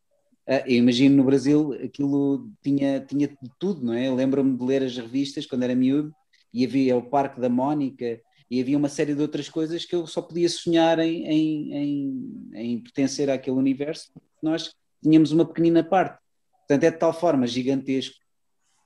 uh, 0.45 0.61
eu 0.65 0.75
imagino 0.75 1.15
no 1.15 1.23
Brasil 1.23 1.71
aquilo 1.81 2.49
tinha, 2.61 2.99
tinha 2.99 3.29
de 3.29 3.51
tudo, 3.57 3.85
não 3.85 3.93
é? 3.93 4.11
Lembro-me 4.11 4.57
de 4.57 4.63
ler 4.65 4.83
as 4.83 4.97
revistas 4.97 5.45
quando 5.45 5.63
era 5.63 5.73
miúdo 5.73 6.13
e 6.53 6.65
havia 6.65 6.97
o 6.97 7.09
Parque 7.09 7.39
da 7.39 7.47
Mónica 7.47 8.19
e 8.49 8.59
havia 8.59 8.77
uma 8.77 8.89
série 8.89 9.15
de 9.15 9.21
outras 9.21 9.47
coisas 9.47 9.85
que 9.85 9.95
eu 9.95 10.05
só 10.05 10.21
podia 10.21 10.49
sonhar 10.49 10.99
em, 10.99 11.25
em, 11.25 11.73
em, 11.73 12.49
em 12.53 12.79
pertencer 12.81 13.29
àquele 13.29 13.55
universo, 13.55 14.11
porque 14.13 14.27
nós 14.41 14.75
tínhamos 15.01 15.31
uma 15.31 15.45
pequenina 15.45 15.81
parte. 15.81 16.19
Portanto, 16.67 16.83
é 16.83 16.91
de 16.91 16.97
tal 16.97 17.13
forma 17.13 17.47
gigantesco 17.47 18.15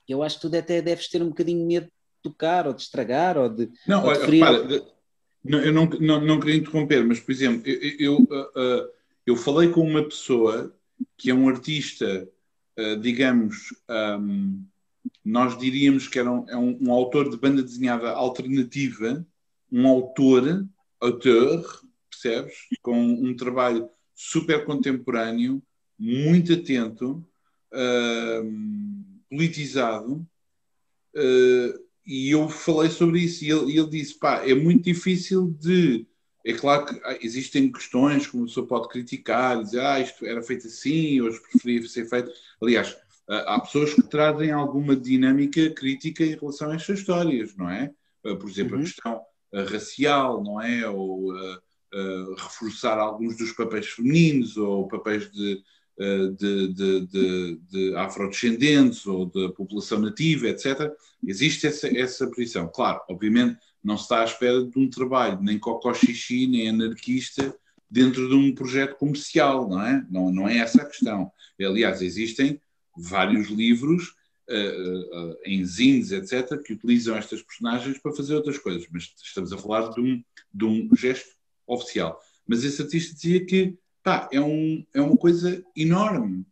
que 0.06 0.14
eu 0.14 0.22
acho 0.22 0.36
que 0.40 0.48
tu 0.48 0.56
até 0.56 0.80
deves 0.80 1.08
ter 1.08 1.20
um 1.20 1.30
bocadinho 1.30 1.66
medo 1.66 1.90
tocar 2.30 2.66
ou 2.66 2.74
de 2.74 2.82
estragar 2.82 3.36
ou 3.36 3.48
de. 3.48 3.70
Não, 3.86 4.04
ou 4.04 4.12
de 4.12 4.20
ferir... 4.20 4.44
repara, 4.44 4.84
eu 5.44 5.72
não, 5.72 5.86
não, 5.86 6.20
não 6.20 6.40
queria 6.40 6.56
interromper, 6.56 7.04
mas 7.04 7.20
por 7.20 7.30
exemplo, 7.30 7.62
eu, 7.66 8.26
eu, 8.28 8.90
eu 9.26 9.36
falei 9.36 9.70
com 9.70 9.80
uma 9.80 10.02
pessoa 10.02 10.74
que 11.16 11.30
é 11.30 11.34
um 11.34 11.48
artista, 11.48 12.28
uh, 12.78 12.96
digamos, 12.96 13.74
um, 14.20 14.64
nós 15.24 15.58
diríamos 15.58 16.08
que 16.08 16.18
era 16.18 16.30
um, 16.30 16.48
é 16.48 16.56
um, 16.56 16.78
um, 16.80 16.92
autor 16.92 17.30
de 17.30 17.36
banda 17.36 17.62
desenhada 17.62 18.10
alternativa, 18.10 19.26
um 19.70 19.86
autor, 19.86 20.66
autor, 21.00 21.82
percebes? 22.10 22.54
Com 22.82 22.98
um 22.98 23.34
trabalho 23.34 23.88
super 24.14 24.64
contemporâneo, 24.64 25.62
muito 25.98 26.52
atento, 26.52 27.26
uh, 27.72 28.52
politizado. 29.28 30.26
Uh, 31.14 31.85
e 32.06 32.30
eu 32.30 32.48
falei 32.48 32.88
sobre 32.88 33.20
isso 33.20 33.44
e 33.44 33.50
ele, 33.50 33.76
ele, 33.76 33.88
disse, 33.88 34.18
pá, 34.18 34.46
é 34.46 34.54
muito 34.54 34.84
difícil 34.84 35.50
de... 35.58 36.06
É 36.44 36.52
claro 36.52 36.86
que 36.86 37.00
ah, 37.04 37.18
existem 37.20 37.72
questões 37.72 38.28
como 38.28 38.44
a 38.44 38.46
pessoa 38.46 38.66
pode 38.66 38.88
criticar, 38.88 39.60
dizer, 39.60 39.80
ah, 39.80 39.98
isto 39.98 40.24
era 40.24 40.40
feito 40.40 40.68
assim, 40.68 41.20
hoje 41.20 41.40
preferia 41.40 41.86
ser 41.88 42.08
feito... 42.08 42.30
Aliás, 42.62 42.96
ah, 43.28 43.54
há 43.54 43.60
pessoas 43.60 43.92
que 43.92 44.02
trazem 44.02 44.52
alguma 44.52 44.94
dinâmica 44.94 45.68
crítica 45.70 46.24
em 46.24 46.36
relação 46.36 46.70
a 46.70 46.76
estas 46.76 47.00
histórias, 47.00 47.56
não 47.56 47.68
é? 47.68 47.92
Ah, 48.24 48.36
por 48.36 48.48
exemplo, 48.48 48.76
uhum. 48.76 48.82
a 48.82 48.84
questão 48.84 49.20
racial, 49.70 50.44
não 50.44 50.60
é? 50.60 50.88
Ou 50.88 51.32
uh, 51.32 51.56
uh, 51.94 52.34
reforçar 52.34 52.98
alguns 52.98 53.36
dos 53.36 53.52
papéis 53.52 53.86
femininos 53.86 54.56
ou 54.56 54.86
papéis 54.86 55.30
de, 55.32 55.62
de, 55.98 56.68
de, 56.74 57.06
de, 57.06 57.60
de 57.70 57.94
afrodescendentes 57.96 59.06
ou 59.06 59.26
da 59.26 59.48
população 59.50 59.98
nativa, 59.98 60.48
etc. 60.48 60.92
Existe 61.26 61.66
essa, 61.66 61.88
essa 61.88 62.26
posição. 62.28 62.68
Claro, 62.68 63.00
obviamente, 63.08 63.58
não 63.82 63.96
se 63.96 64.02
está 64.02 64.20
à 64.20 64.24
espera 64.24 64.64
de 64.64 64.78
um 64.78 64.90
trabalho 64.90 65.40
nem 65.40 65.58
cocó 65.58 65.94
xixi, 65.94 66.46
nem 66.46 66.68
anarquista 66.68 67.56
dentro 67.90 68.28
de 68.28 68.34
um 68.34 68.54
projeto 68.54 68.96
comercial, 68.96 69.68
não 69.68 69.80
é? 69.80 70.04
Não, 70.10 70.30
não 70.30 70.48
é 70.48 70.58
essa 70.58 70.82
a 70.82 70.86
questão. 70.86 71.30
Aliás, 71.58 72.02
existem 72.02 72.60
vários 72.96 73.48
livros 73.48 74.14
uh, 74.50 75.30
uh, 75.30 75.36
em 75.44 75.64
zines, 75.64 76.10
etc., 76.10 76.60
que 76.62 76.72
utilizam 76.72 77.16
estas 77.16 77.42
personagens 77.42 77.98
para 77.98 78.12
fazer 78.12 78.34
outras 78.34 78.58
coisas, 78.58 78.86
mas 78.90 79.12
estamos 79.22 79.52
a 79.52 79.58
falar 79.58 79.90
de 79.90 80.00
um, 80.00 80.22
de 80.52 80.64
um 80.64 80.88
gesto 80.96 81.30
oficial. 81.66 82.20
Mas 82.46 82.64
esse 82.64 82.82
artista 82.82 83.14
dizia 83.14 83.44
que 83.44 83.78
pá, 84.06 84.28
é, 84.30 84.40
um, 84.40 84.86
é 84.94 85.00
uma 85.00 85.16
coisa 85.16 85.64
enorme. 85.74 86.46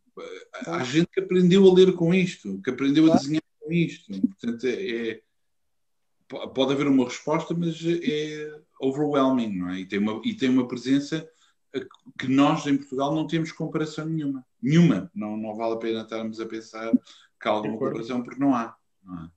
Há 0.66 0.82
gente 0.82 1.06
que 1.06 1.20
aprendeu 1.20 1.70
a 1.70 1.72
ler 1.72 1.92
com 1.92 2.12
isto, 2.12 2.60
que 2.60 2.70
aprendeu 2.70 3.12
a 3.12 3.16
desenhar 3.16 3.42
com 3.60 3.72
isto. 3.72 4.12
Portanto, 4.20 4.66
é, 4.66 5.10
é, 5.10 5.22
pode 6.26 6.72
haver 6.72 6.88
uma 6.88 7.04
resposta, 7.04 7.54
mas 7.54 7.80
é 7.86 8.60
overwhelming, 8.80 9.56
não 9.56 9.70
é? 9.70 9.78
E 9.78 9.86
tem 9.86 10.00
uma, 10.00 10.20
e 10.24 10.34
tem 10.34 10.48
uma 10.48 10.66
presença 10.66 11.28
que 12.18 12.26
nós 12.26 12.66
em 12.66 12.76
Portugal 12.76 13.14
não 13.14 13.24
temos 13.24 13.52
comparação 13.52 14.06
nenhuma. 14.06 14.44
Nenhuma. 14.60 15.08
Não, 15.14 15.36
não 15.36 15.54
vale 15.54 15.74
a 15.74 15.78
pena 15.78 16.00
estarmos 16.00 16.40
a 16.40 16.46
pensar 16.46 16.90
que 17.40 17.48
há 17.48 17.52
alguma 17.52 17.78
comparação, 17.78 18.20
porque 18.20 18.40
não 18.40 18.52
há. 18.52 18.76
Não 19.04 19.14
há. 19.14 19.30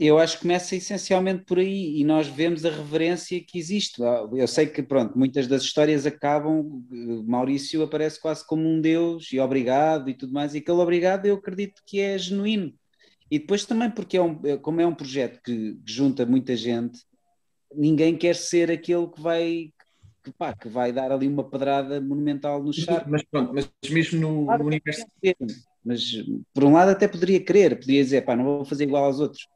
Eu 0.00 0.18
acho 0.18 0.36
que 0.36 0.42
começa 0.42 0.74
essencialmente 0.74 1.44
por 1.44 1.58
aí 1.58 2.00
e 2.00 2.04
nós 2.04 2.26
vemos 2.26 2.64
a 2.64 2.70
reverência 2.70 3.38
que 3.46 3.58
existe. 3.58 4.00
Eu 4.34 4.46
sei 4.48 4.66
que, 4.66 4.82
pronto, 4.82 5.18
muitas 5.18 5.46
das 5.46 5.62
histórias 5.62 6.06
acabam, 6.06 6.82
Maurício 7.26 7.82
aparece 7.82 8.20
quase 8.20 8.46
como 8.46 8.66
um 8.66 8.80
deus 8.80 9.30
e 9.32 9.38
obrigado 9.38 10.08
e 10.08 10.14
tudo 10.14 10.32
mais, 10.32 10.54
e 10.54 10.58
aquele 10.58 10.78
obrigado 10.78 11.26
eu 11.26 11.34
acredito 11.34 11.82
que 11.84 12.00
é 12.00 12.16
genuíno. 12.16 12.72
E 13.30 13.38
depois 13.38 13.66
também 13.66 13.90
porque, 13.90 14.16
é 14.16 14.22
um, 14.22 14.40
como 14.58 14.80
é 14.80 14.86
um 14.86 14.94
projeto 14.94 15.40
que 15.44 15.78
junta 15.84 16.24
muita 16.24 16.56
gente, 16.56 17.00
ninguém 17.74 18.16
quer 18.16 18.34
ser 18.34 18.70
aquele 18.70 19.08
que 19.08 19.20
vai, 19.20 19.72
que, 20.24 20.32
pá, 20.32 20.54
que 20.54 20.68
vai 20.68 20.90
dar 20.90 21.12
ali 21.12 21.28
uma 21.28 21.44
pedrada 21.44 22.00
monumental 22.00 22.62
no 22.62 22.72
charco. 22.72 23.10
Mas 23.10 23.24
pronto, 23.24 23.52
mas 23.52 23.70
mesmo 23.90 24.20
no, 24.20 24.46
claro, 24.46 24.62
no 24.62 24.68
universo... 24.68 25.04
Mas 25.84 26.02
por 26.52 26.64
um 26.64 26.72
lado 26.72 26.90
até 26.90 27.06
poderia 27.06 27.38
querer, 27.38 27.78
poderia 27.78 28.02
dizer, 28.02 28.24
pá, 28.24 28.34
não 28.34 28.44
vou 28.44 28.64
fazer 28.64 28.84
igual 28.84 29.04
aos 29.04 29.20
outros 29.20 29.46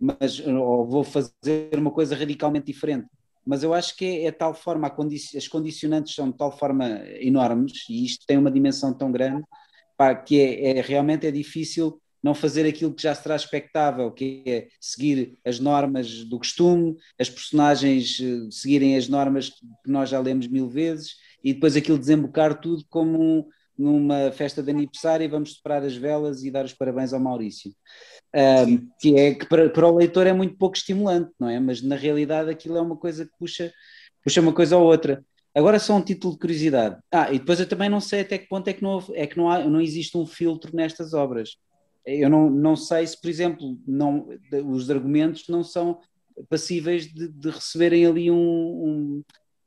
mas 0.00 0.40
ou 0.40 0.86
vou 0.86 1.04
fazer 1.04 1.70
uma 1.74 1.90
coisa 1.90 2.14
radicalmente 2.14 2.66
diferente. 2.66 3.06
Mas 3.44 3.62
eu 3.62 3.72
acho 3.72 3.96
que 3.96 4.04
é, 4.04 4.24
é 4.26 4.30
tal 4.30 4.52
forma, 4.54 4.92
as 5.36 5.48
condicionantes 5.48 6.14
são 6.14 6.30
de 6.30 6.36
tal 6.36 6.56
forma 6.56 6.86
enormes 7.18 7.84
e 7.88 8.04
isto 8.04 8.26
tem 8.26 8.36
uma 8.36 8.50
dimensão 8.50 8.92
tão 8.92 9.10
grande 9.10 9.42
pá, 9.96 10.14
que 10.14 10.40
é, 10.40 10.78
é, 10.78 10.80
realmente 10.80 11.26
é 11.26 11.30
difícil 11.30 12.00
não 12.22 12.34
fazer 12.34 12.66
aquilo 12.66 12.92
que 12.92 13.02
já 13.02 13.14
será 13.14 13.36
expectável, 13.36 14.10
que 14.10 14.42
é 14.46 14.68
seguir 14.80 15.38
as 15.44 15.58
normas 15.60 16.24
do 16.24 16.38
costume, 16.38 16.96
as 17.18 17.30
personagens 17.30 18.18
eh, 18.20 18.50
seguirem 18.50 18.96
as 18.96 19.08
normas 19.08 19.50
que 19.50 19.90
nós 19.90 20.10
já 20.10 20.20
lemos 20.20 20.48
mil 20.48 20.68
vezes 20.68 21.14
e 21.44 21.54
depois 21.54 21.76
aquilo 21.76 21.98
desembocar 21.98 22.60
tudo 22.60 22.84
como 22.90 23.48
numa 23.78 24.32
festa 24.32 24.62
de 24.62 24.70
aniversário 24.70 25.24
e 25.24 25.28
vamos 25.28 25.54
separar 25.54 25.84
as 25.84 25.94
velas 25.94 26.42
e 26.42 26.50
dar 26.50 26.64
os 26.64 26.74
parabéns 26.74 27.12
ao 27.12 27.20
Maurício. 27.20 27.72
Um, 28.34 28.88
que 29.00 29.16
é 29.16 29.34
que 29.34 29.46
para, 29.46 29.70
para, 29.70 29.86
o 29.86 29.96
leitor 29.96 30.26
é 30.26 30.32
muito 30.32 30.56
pouco 30.56 30.76
estimulante, 30.76 31.30
não 31.38 31.48
é? 31.48 31.60
Mas 31.60 31.80
na 31.80 31.96
realidade 31.96 32.50
aquilo 32.50 32.76
é 32.76 32.80
uma 32.80 32.96
coisa 32.96 33.24
que 33.24 33.32
puxa, 33.38 33.72
puxa 34.22 34.40
uma 34.40 34.52
coisa 34.52 34.76
ou 34.76 34.84
outra. 34.84 35.24
Agora 35.54 35.78
só 35.78 35.96
um 35.96 36.02
título 36.02 36.34
de 36.34 36.40
curiosidade. 36.40 36.98
Ah, 37.10 37.32
e 37.32 37.38
depois 37.38 37.58
eu 37.60 37.68
também 37.68 37.88
não 37.88 38.00
sei 38.00 38.20
até 38.20 38.36
que 38.36 38.48
ponto 38.48 38.68
é 38.68 38.72
que 38.72 38.82
não, 38.82 39.02
é 39.14 39.26
que 39.26 39.36
não, 39.36 39.50
há, 39.50 39.64
não 39.64 39.80
existe 39.80 40.16
um 40.16 40.26
filtro 40.26 40.74
nestas 40.74 41.14
obras. 41.14 41.56
Eu 42.04 42.28
não, 42.28 42.48
não 42.50 42.76
sei 42.76 43.06
se, 43.06 43.20
por 43.20 43.28
exemplo, 43.28 43.78
não, 43.86 44.28
os 44.66 44.90
argumentos 44.90 45.44
não 45.48 45.62
são 45.62 46.00
passíveis 46.48 47.12
de, 47.12 47.28
de 47.28 47.50
receberem 47.50 48.06
ali 48.06 48.30
um, 48.30 48.36
um, 48.36 49.24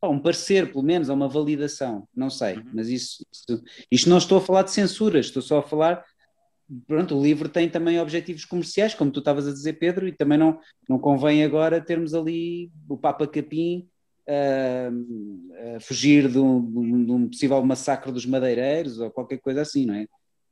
um 0.09 0.19
parecer, 0.19 0.71
pelo 0.71 0.83
menos, 0.83 1.09
ou 1.09 1.15
uma 1.15 1.27
validação, 1.27 2.07
não 2.15 2.29
sei, 2.29 2.55
uhum. 2.55 2.63
mas 2.73 2.89
isso, 2.89 3.25
isso, 3.31 3.63
isto 3.89 4.09
não 4.09 4.17
estou 4.17 4.39
a 4.39 4.41
falar 4.41 4.63
de 4.63 4.71
censura, 4.71 5.19
estou 5.19 5.41
só 5.41 5.59
a 5.59 5.63
falar 5.63 6.03
pronto, 6.87 7.17
o 7.17 7.21
livro 7.21 7.49
tem 7.49 7.69
também 7.69 7.99
objetivos 7.99 8.45
comerciais, 8.45 8.93
como 8.93 9.11
tu 9.11 9.19
estavas 9.19 9.47
a 9.47 9.51
dizer, 9.51 9.73
Pedro, 9.73 10.07
e 10.07 10.11
também 10.11 10.37
não, 10.37 10.59
não 10.87 10.97
convém 10.97 11.43
agora 11.43 11.81
termos 11.81 12.13
ali 12.13 12.71
o 12.87 12.97
Papa 12.97 13.27
Capim 13.27 13.87
uh, 14.27 15.75
uh, 15.75 15.81
fugir 15.81 16.29
de 16.29 16.39
um, 16.39 17.05
de 17.05 17.11
um, 17.11 17.27
possível 17.27 17.63
massacre 17.63 18.11
dos 18.11 18.25
madeireiros 18.25 18.99
ou 18.99 19.11
qualquer 19.11 19.39
coisa 19.39 19.61
assim, 19.61 19.85
não 19.85 19.95
é? 19.95 20.05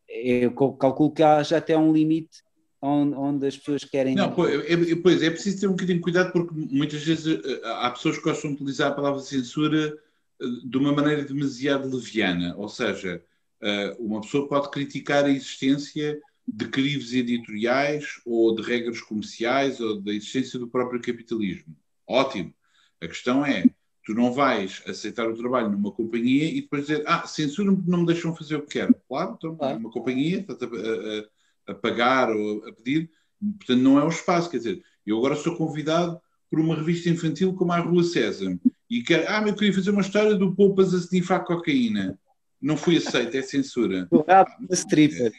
Eu 0.10 0.52
calculo 0.52 1.12
que 1.12 1.22
há 1.22 1.44
já 1.44 1.58
até 1.58 1.78
um 1.78 1.94
limite 1.94 2.42
onde, 2.82 3.16
onde 3.16 3.48
as 3.48 3.58
pessoas 3.58 3.84
querem. 3.84 4.16
Não, 4.16 4.34
é, 4.46 4.96
pois 4.96 5.22
é 5.22 5.30
preciso 5.30 5.62
ter 5.62 5.68
um 5.68 5.72
bocadinho 5.72 5.98
de 5.98 6.04
cuidado 6.04 6.32
porque 6.32 6.54
muitas 6.54 7.04
vezes 7.04 7.28
eh, 7.44 7.62
há 7.64 7.92
pessoas 7.92 8.18
que 8.18 8.24
gostam 8.24 8.52
de 8.52 8.56
utilizar 8.58 8.92
a 8.92 8.96
palavra 8.96 9.20
censura 9.20 9.98
eh, 10.42 10.46
de 10.64 10.78
uma 10.78 10.94
maneira 10.94 11.24
demasiado 11.24 11.94
leviana, 11.94 12.56
ou 12.58 12.70
seja, 12.70 13.22
eh, 13.62 13.96
uma 14.00 14.22
pessoa 14.22 14.48
pode 14.48 14.72
criticar 14.72 15.26
a 15.26 15.30
existência 15.30 16.20
de 16.48 16.68
crivos 16.68 17.14
editoriais 17.14 18.20
ou 18.26 18.56
de 18.56 18.62
regras 18.62 19.02
comerciais 19.02 19.80
ou 19.80 20.02
da 20.02 20.12
existência 20.12 20.58
do 20.58 20.68
próprio 20.68 21.02
capitalismo. 21.02 21.76
Ótimo. 22.08 22.54
A 23.02 23.08
questão 23.08 23.46
é, 23.46 23.66
tu 24.04 24.14
não 24.14 24.34
vais 24.34 24.82
aceitar 24.88 25.30
o 25.30 25.38
trabalho 25.38 25.70
numa 25.70 25.92
companhia 25.92 26.46
e 26.46 26.62
depois 26.62 26.88
dizer, 26.88 27.04
ah, 27.06 27.28
censura-me, 27.28 27.84
não 27.86 28.00
me 28.00 28.08
deixam 28.08 28.36
fazer 28.36 28.56
o 28.56 28.62
que 28.62 28.80
quero. 28.80 28.96
Claro, 29.08 29.36
então, 29.38 29.56
claro. 29.56 29.78
uma 29.78 29.92
companhia 29.92 30.40
está 30.40 30.54
a, 30.54 30.68
a, 30.68 31.26
a, 31.70 31.74
pagar 31.76 32.30
ou 32.32 32.66
a 32.68 32.74
pedir, 32.74 33.10
portanto 33.58 33.82
não 33.82 34.00
é 34.00 34.04
o 34.04 34.10
espaço, 34.10 34.50
quer 34.50 34.58
dizer, 34.58 34.84
eu 35.06 35.18
agora 35.18 35.36
sou 35.36 35.56
convidado 35.56 36.20
por 36.50 36.60
uma 36.60 36.76
revista 36.76 37.10
infantil 37.10 37.54
como 37.54 37.72
a 37.72 37.80
Rua 37.80 38.04
César 38.04 38.58
e 38.90 39.04
quero, 39.04 39.26
ah, 39.28 39.42
mas 39.42 39.52
eu 39.52 39.56
queria 39.56 39.74
fazer 39.74 39.92
uma 39.92 40.02
história 40.02 40.34
do 40.34 40.56
Poupas 40.56 40.94
a 40.94 40.98
snifar 40.98 41.46
cocaína. 41.46 42.20
Não 42.62 42.76
fui 42.76 42.98
aceito, 42.98 43.38
é 43.38 43.42
censura. 43.42 44.08
O 44.12 44.22
rabo 44.22 44.52
da 44.68 44.74
stripper. 44.76 45.32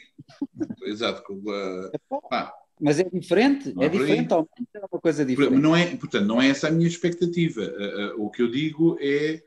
É, 0.83 0.89
exato. 0.89 1.21
Uh, 1.31 1.91
mas 2.79 2.99
é 2.99 3.03
diferente, 3.03 3.73
é, 3.79 3.85
é 3.85 3.89
diferente, 3.89 4.33
é 4.33 4.79
uma 4.79 4.99
coisa 5.01 5.23
diferente. 5.23 5.61
Não 5.61 5.75
é, 5.75 5.95
portanto, 5.97 6.25
não 6.25 6.41
é 6.41 6.47
essa 6.47 6.67
a 6.67 6.71
minha 6.71 6.87
expectativa. 6.87 7.61
O 8.17 8.31
que 8.31 8.41
eu 8.41 8.49
digo 8.49 8.97
é, 8.99 9.43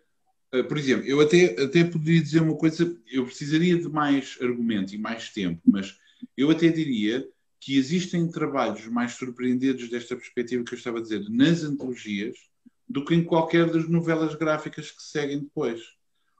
por 0.69 0.79
exemplo, 0.79 1.05
eu 1.05 1.21
até, 1.21 1.61
até 1.61 1.83
poderia 1.83 2.23
dizer 2.23 2.43
uma 2.43 2.55
coisa, 2.55 2.97
eu 3.11 3.25
precisaria 3.25 3.77
de 3.77 3.89
mais 3.89 4.39
argumento 4.41 4.95
e 4.95 4.99
mais 4.99 5.31
tempo, 5.31 5.61
mas 5.67 5.99
eu 6.37 6.51
até 6.51 6.69
diria 6.69 7.27
que 7.61 7.77
existem 7.77 8.31
trabalhos 8.31 8.87
mais 8.87 9.13
surpreendentes 9.13 9.89
desta 9.89 10.15
perspectiva 10.15 10.65
que 10.65 10.75
eu 10.75 10.79
estava 10.79 10.99
a 10.99 11.03
dizer, 11.03 11.29
nas 11.31 11.65
antologias, 11.65 12.37
do 12.89 13.05
que 13.05 13.15
em 13.15 13.25
qualquer 13.25 13.71
das 13.71 13.89
novelas 13.89 14.35
gráficas 14.35 14.91
que 14.91 15.03
seguem 15.03 15.41
depois. 15.41 15.81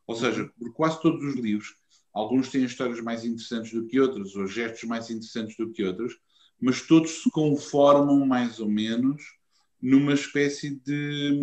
Ou 0.07 0.15
seja, 0.15 0.51
por 0.59 0.73
quase 0.75 1.01
todos 1.01 1.25
os 1.25 1.35
livros, 1.35 1.75
alguns 2.13 2.51
têm 2.51 2.65
histórias 2.65 3.01
mais 3.01 3.25
interessantes 3.25 3.73
do 3.73 3.87
que 3.87 3.99
outros, 3.99 4.37
ou 4.37 4.47
gestos 4.47 4.85
mais 4.85 5.09
interessantes 5.11 5.57
do 5.57 5.73
que 5.73 5.83
outros, 5.83 6.19
mas 6.61 6.83
todos 6.83 7.23
se 7.23 7.31
conformam 7.31 8.27
mais 8.27 8.61
ou 8.61 8.69
menos 8.69 9.23
numa 9.81 10.15
espécie 10.15 10.81
de 10.85 11.41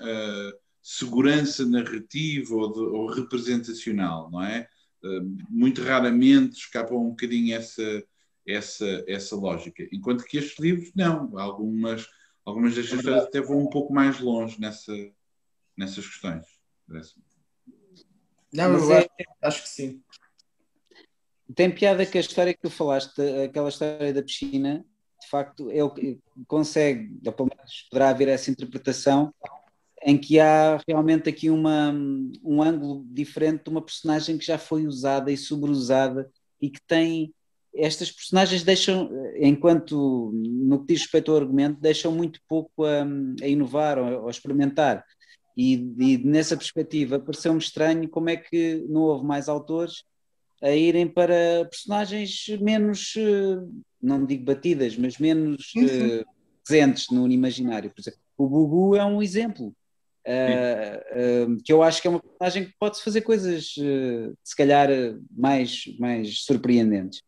uh, 0.00 0.58
segurança 0.82 1.64
narrativa 1.64 2.54
ou, 2.54 2.72
de, 2.72 2.80
ou, 2.80 3.06
representacional, 3.06 4.30
não 4.30 4.42
é? 4.42 4.68
Muito 5.48 5.82
raramente 5.82 6.58
escapam 6.58 6.98
um 6.98 7.10
bocadinho 7.10 7.56
essa, 7.56 8.04
essa, 8.46 9.04
essa 9.06 9.36
lógica. 9.36 9.86
Enquanto 9.92 10.24
que 10.24 10.38
estes 10.38 10.58
livros, 10.58 10.92
não. 10.94 11.38
Algumas, 11.38 12.06
algumas 12.44 12.74
destas 12.74 12.98
histórias 12.98 13.24
até 13.24 13.40
vão 13.40 13.58
um 13.58 13.70
pouco 13.70 13.92
mais 13.92 14.20
longe 14.20 14.60
nessa, 14.60 14.92
nessas 15.76 16.06
questões. 16.06 16.46
Não, 18.52 18.72
eu 18.72 18.92
é... 18.92 19.06
acho 19.42 19.62
que 19.62 19.68
sim. 19.68 20.02
Tem 21.54 21.70
piada 21.70 22.06
que 22.06 22.16
a 22.16 22.20
história 22.20 22.54
que 22.54 22.62
tu 22.62 22.70
falaste, 22.70 23.20
aquela 23.44 23.68
história 23.68 24.12
da 24.12 24.22
piscina, 24.22 24.84
de 25.20 25.28
facto, 25.28 25.70
é 25.70 25.82
o 25.82 25.90
que 25.90 26.18
consegue, 26.46 27.20
ou 27.24 27.32
pelo 27.32 27.50
menos 27.54 27.86
poderá 27.90 28.10
haver 28.10 28.28
essa 28.28 28.50
interpretação, 28.50 29.34
em 30.04 30.18
que 30.18 30.38
há 30.38 30.78
realmente 30.86 31.30
aqui 31.30 31.48
uma, 31.48 31.90
um 32.44 32.62
ângulo 32.62 33.04
diferente 33.08 33.64
de 33.64 33.70
uma 33.70 33.80
personagem 33.80 34.36
que 34.36 34.44
já 34.44 34.58
foi 34.58 34.86
usada 34.86 35.32
e 35.32 35.36
sobreusada 35.36 36.30
e 36.60 36.68
que 36.68 36.80
tem. 36.86 37.32
Estas 37.74 38.12
personagens 38.12 38.62
deixam, 38.62 39.10
enquanto 39.36 40.30
no 40.32 40.80
que 40.80 40.92
diz 40.92 41.02
respeito 41.02 41.32
ao 41.32 41.38
argumento, 41.38 41.80
deixam 41.80 42.12
muito 42.12 42.38
pouco 42.48 42.84
a, 42.84 43.04
a 43.42 43.48
inovar 43.48 43.98
ou 43.98 44.28
a 44.28 44.30
experimentar. 44.30 45.04
E, 45.56 45.74
e 45.98 46.18
nessa 46.18 46.56
perspectiva, 46.56 47.18
pareceu-me 47.18 47.58
estranho 47.58 48.08
como 48.08 48.28
é 48.28 48.36
que 48.36 48.84
não 48.88 49.02
houve 49.02 49.26
mais 49.26 49.48
autores 49.48 50.04
a 50.62 50.70
irem 50.70 51.06
para 51.06 51.66
personagens 51.68 52.46
menos, 52.60 53.14
eh, 53.16 53.66
não 54.00 54.24
digo 54.24 54.44
batidas, 54.44 54.96
mas 54.96 55.18
menos 55.18 55.72
uh, 55.76 56.24
presentes 56.64 57.10
no 57.10 57.30
imaginário. 57.30 57.90
Por 57.90 58.00
exemplo, 58.00 58.20
o 58.36 58.48
Bubu 58.48 58.96
é 58.96 59.04
um 59.04 59.22
exemplo. 59.22 59.74
Uh, 60.26 61.52
uh, 61.52 61.62
que 61.62 61.70
eu 61.70 61.82
acho 61.82 62.00
que 62.00 62.08
é 62.08 62.10
uma 62.10 62.20
personagem 62.20 62.64
que 62.64 62.74
pode 62.78 63.02
fazer 63.02 63.20
coisas 63.20 63.74
se 64.42 64.56
calhar 64.56 64.88
mais, 65.30 65.84
mais 65.98 66.44
surpreendentes. 66.44 67.22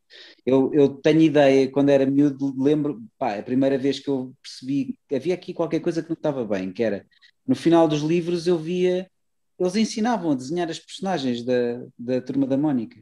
Eu, 0.47 0.73
eu 0.73 0.89
tenho 0.89 1.21
ideia, 1.21 1.71
quando 1.71 1.91
era 1.91 2.07
miúdo, 2.07 2.55
lembro, 2.57 3.03
pá, 3.19 3.37
a 3.37 3.43
primeira 3.43 3.77
vez 3.77 3.99
que 3.99 4.09
eu 4.09 4.33
percebi 4.43 4.99
que 5.09 5.15
havia 5.15 5.35
aqui 5.35 5.53
qualquer 5.53 5.81
coisa 5.81 6.03
que 6.03 6.09
não 6.09 6.15
estava 6.15 6.45
bem, 6.45 6.73
que 6.73 6.83
era 6.83 7.05
no 7.47 7.55
final 7.55 7.87
dos 7.87 8.01
livros 8.01 8.47
eu 8.47 8.59
via, 8.59 9.11
eles 9.59 9.77
ensinavam 9.77 10.33
a 10.33 10.35
desenhar 10.35 10.71
as 10.71 10.79
personagens 10.79 11.45
da, 11.45 11.85
da 11.99 12.21
Turma 12.21 12.47
da 12.47 12.57
Mónica. 12.57 13.01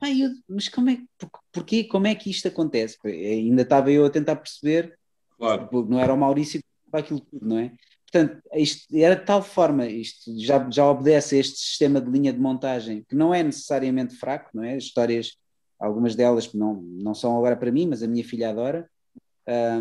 Ah, 0.00 0.10
eu, 0.10 0.30
mas 0.48 0.68
como 0.68 0.90
é, 0.90 0.98
por, 1.18 1.30
porquê, 1.52 1.84
como 1.84 2.06
é 2.06 2.14
que 2.14 2.30
isto 2.30 2.48
acontece? 2.48 2.98
Ainda 3.04 3.62
estava 3.62 3.90
eu 3.90 4.04
a 4.04 4.10
tentar 4.10 4.36
perceber, 4.36 4.98
claro. 5.36 5.68
não 5.88 5.98
era 5.98 6.12
o 6.12 6.16
Maurício 6.16 6.60
que 6.60 6.66
aquilo 6.96 7.20
tudo, 7.20 7.46
não 7.46 7.58
é? 7.58 7.72
Portanto, 8.14 8.40
isto 8.54 8.96
era 8.96 9.16
de 9.16 9.24
tal 9.24 9.42
forma, 9.42 9.86
isto 9.86 10.30
já, 10.38 10.70
já 10.70 10.88
obedece 10.88 11.34
a 11.34 11.40
este 11.40 11.58
sistema 11.58 12.00
de 12.00 12.08
linha 12.08 12.32
de 12.32 12.38
montagem, 12.38 13.04
que 13.08 13.16
não 13.16 13.34
é 13.34 13.42
necessariamente 13.42 14.14
fraco, 14.14 14.50
não 14.54 14.62
é? 14.62 14.76
As 14.76 14.84
histórias, 14.84 15.32
algumas 15.80 16.14
delas 16.14 16.52
não, 16.54 16.74
não 16.80 17.12
são 17.12 17.36
agora 17.36 17.56
para 17.56 17.72
mim, 17.72 17.88
mas 17.88 18.04
a 18.04 18.06
minha 18.06 18.22
filha 18.22 18.50
adora, 18.50 18.88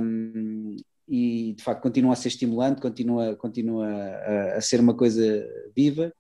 um, 0.02 0.76
e 1.08 1.54
de 1.56 1.64
facto 1.64 1.84
continua 1.84 2.14
a 2.14 2.16
ser 2.16 2.30
estimulante, 2.30 2.82
continua, 2.82 3.36
continua 3.36 3.88
a, 3.88 4.58
a 4.58 4.62
ser 4.62 4.80
uma 4.80 4.96
coisa 4.96 5.48
viva, 5.76 6.12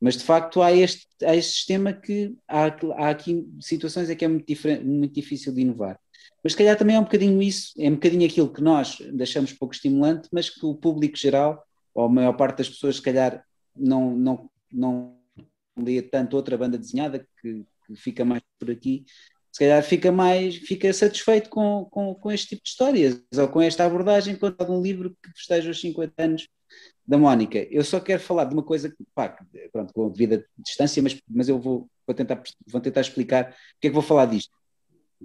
mas 0.00 0.16
de 0.16 0.24
facto 0.24 0.62
há 0.62 0.72
este, 0.72 1.06
há 1.24 1.36
este 1.36 1.52
sistema 1.52 1.92
que 1.92 2.34
há, 2.48 2.66
há 2.96 3.10
aqui 3.10 3.46
situações 3.60 4.08
em 4.08 4.16
que 4.16 4.24
é 4.24 4.28
muito, 4.28 4.46
muito 4.82 5.14
difícil 5.14 5.52
de 5.52 5.60
inovar. 5.60 6.00
Mas 6.42 6.52
se 6.52 6.58
calhar 6.58 6.76
também 6.76 6.96
é 6.96 6.98
um 6.98 7.04
bocadinho 7.04 7.42
isso, 7.42 7.72
é 7.78 7.88
um 7.88 7.94
bocadinho 7.94 8.26
aquilo 8.26 8.52
que 8.52 8.62
nós 8.62 8.98
deixamos 9.12 9.52
pouco 9.52 9.74
estimulante, 9.74 10.28
mas 10.32 10.48
que 10.48 10.64
o 10.64 10.74
público 10.74 11.16
geral, 11.16 11.62
ou 11.94 12.04
a 12.04 12.08
maior 12.08 12.32
parte 12.32 12.58
das 12.58 12.68
pessoas, 12.70 12.96
se 12.96 13.02
calhar 13.02 13.44
não, 13.76 14.16
não, 14.16 14.50
não 14.72 15.18
lê 15.78 16.00
tanto 16.00 16.34
outra 16.34 16.56
banda 16.56 16.78
desenhada 16.78 17.26
que, 17.40 17.66
que 17.86 17.96
fica 17.96 18.24
mais 18.24 18.42
por 18.58 18.70
aqui, 18.70 19.04
se 19.52 19.58
calhar 19.58 19.82
fica 19.82 20.10
mais, 20.12 20.56
fica 20.56 20.92
satisfeito 20.92 21.50
com, 21.50 21.86
com, 21.90 22.14
com 22.14 22.32
este 22.32 22.50
tipo 22.50 22.62
de 22.62 22.70
histórias, 22.70 23.22
ou 23.36 23.48
com 23.48 23.60
esta 23.60 23.84
abordagem, 23.84 24.36
quando 24.36 24.56
há 24.58 24.70
um 24.70 24.80
livro 24.80 25.16
que 25.22 25.30
festeja 25.36 25.70
os 25.70 25.80
50 25.80 26.22
anos 26.22 26.48
da 27.10 27.18
Mónica. 27.18 27.58
Eu 27.72 27.82
só 27.82 27.98
quero 27.98 28.22
falar 28.22 28.44
de 28.44 28.54
uma 28.54 28.62
coisa, 28.62 28.94
pá, 29.12 29.36
pronto, 29.72 29.92
com 29.92 30.08
devida 30.08 30.46
distância, 30.56 31.02
mas, 31.02 31.20
mas 31.28 31.48
eu 31.48 31.58
vou, 31.58 31.90
vou, 32.06 32.14
tentar, 32.14 32.40
vou 32.68 32.80
tentar 32.80 33.00
explicar 33.00 33.46
porque 33.72 33.88
é 33.88 33.90
que 33.90 33.94
vou 33.94 34.00
falar 34.02 34.26
disto. 34.26 34.56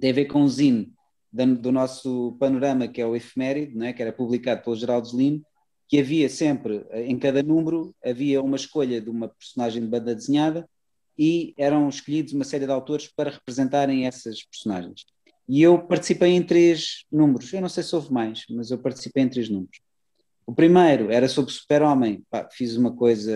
Tem 0.00 0.10
a 0.10 0.14
ver 0.14 0.24
com 0.24 0.42
o 0.42 0.48
zine 0.48 0.92
do 1.32 1.70
nosso 1.70 2.36
panorama, 2.40 2.88
que 2.88 3.00
é 3.00 3.06
o 3.06 3.14
efeméride, 3.14 3.76
né, 3.76 3.92
que 3.92 4.02
era 4.02 4.12
publicado 4.12 4.64
pelo 4.64 4.74
Geraldo 4.74 5.06
Zelino, 5.06 5.40
que 5.88 6.00
havia 6.00 6.28
sempre, 6.28 6.84
em 6.92 7.16
cada 7.16 7.40
número, 7.40 7.94
havia 8.04 8.42
uma 8.42 8.56
escolha 8.56 9.00
de 9.00 9.08
uma 9.08 9.28
personagem 9.28 9.80
de 9.80 9.88
banda 9.88 10.12
desenhada 10.12 10.68
e 11.16 11.54
eram 11.56 11.88
escolhidos 11.88 12.32
uma 12.32 12.42
série 12.42 12.66
de 12.66 12.72
autores 12.72 13.06
para 13.14 13.30
representarem 13.30 14.08
essas 14.08 14.42
personagens. 14.42 15.04
E 15.48 15.62
eu 15.62 15.78
participei 15.78 16.30
em 16.30 16.42
três 16.42 17.04
números, 17.12 17.52
eu 17.52 17.60
não 17.60 17.68
sei 17.68 17.84
se 17.84 17.94
houve 17.94 18.12
mais, 18.12 18.44
mas 18.50 18.72
eu 18.72 18.78
participei 18.78 19.22
em 19.22 19.28
três 19.28 19.48
números. 19.48 19.78
O 20.46 20.54
primeiro 20.54 21.10
era 21.10 21.28
sobre 21.28 21.52
Super-Homem. 21.52 22.24
Fiz 22.52 22.76
uma 22.76 22.94
coisa, 22.94 23.34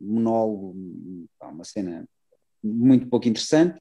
monólogo, 0.00 0.76
uma 1.42 1.64
cena 1.64 2.08
muito 2.62 3.08
pouco 3.08 3.28
interessante, 3.28 3.78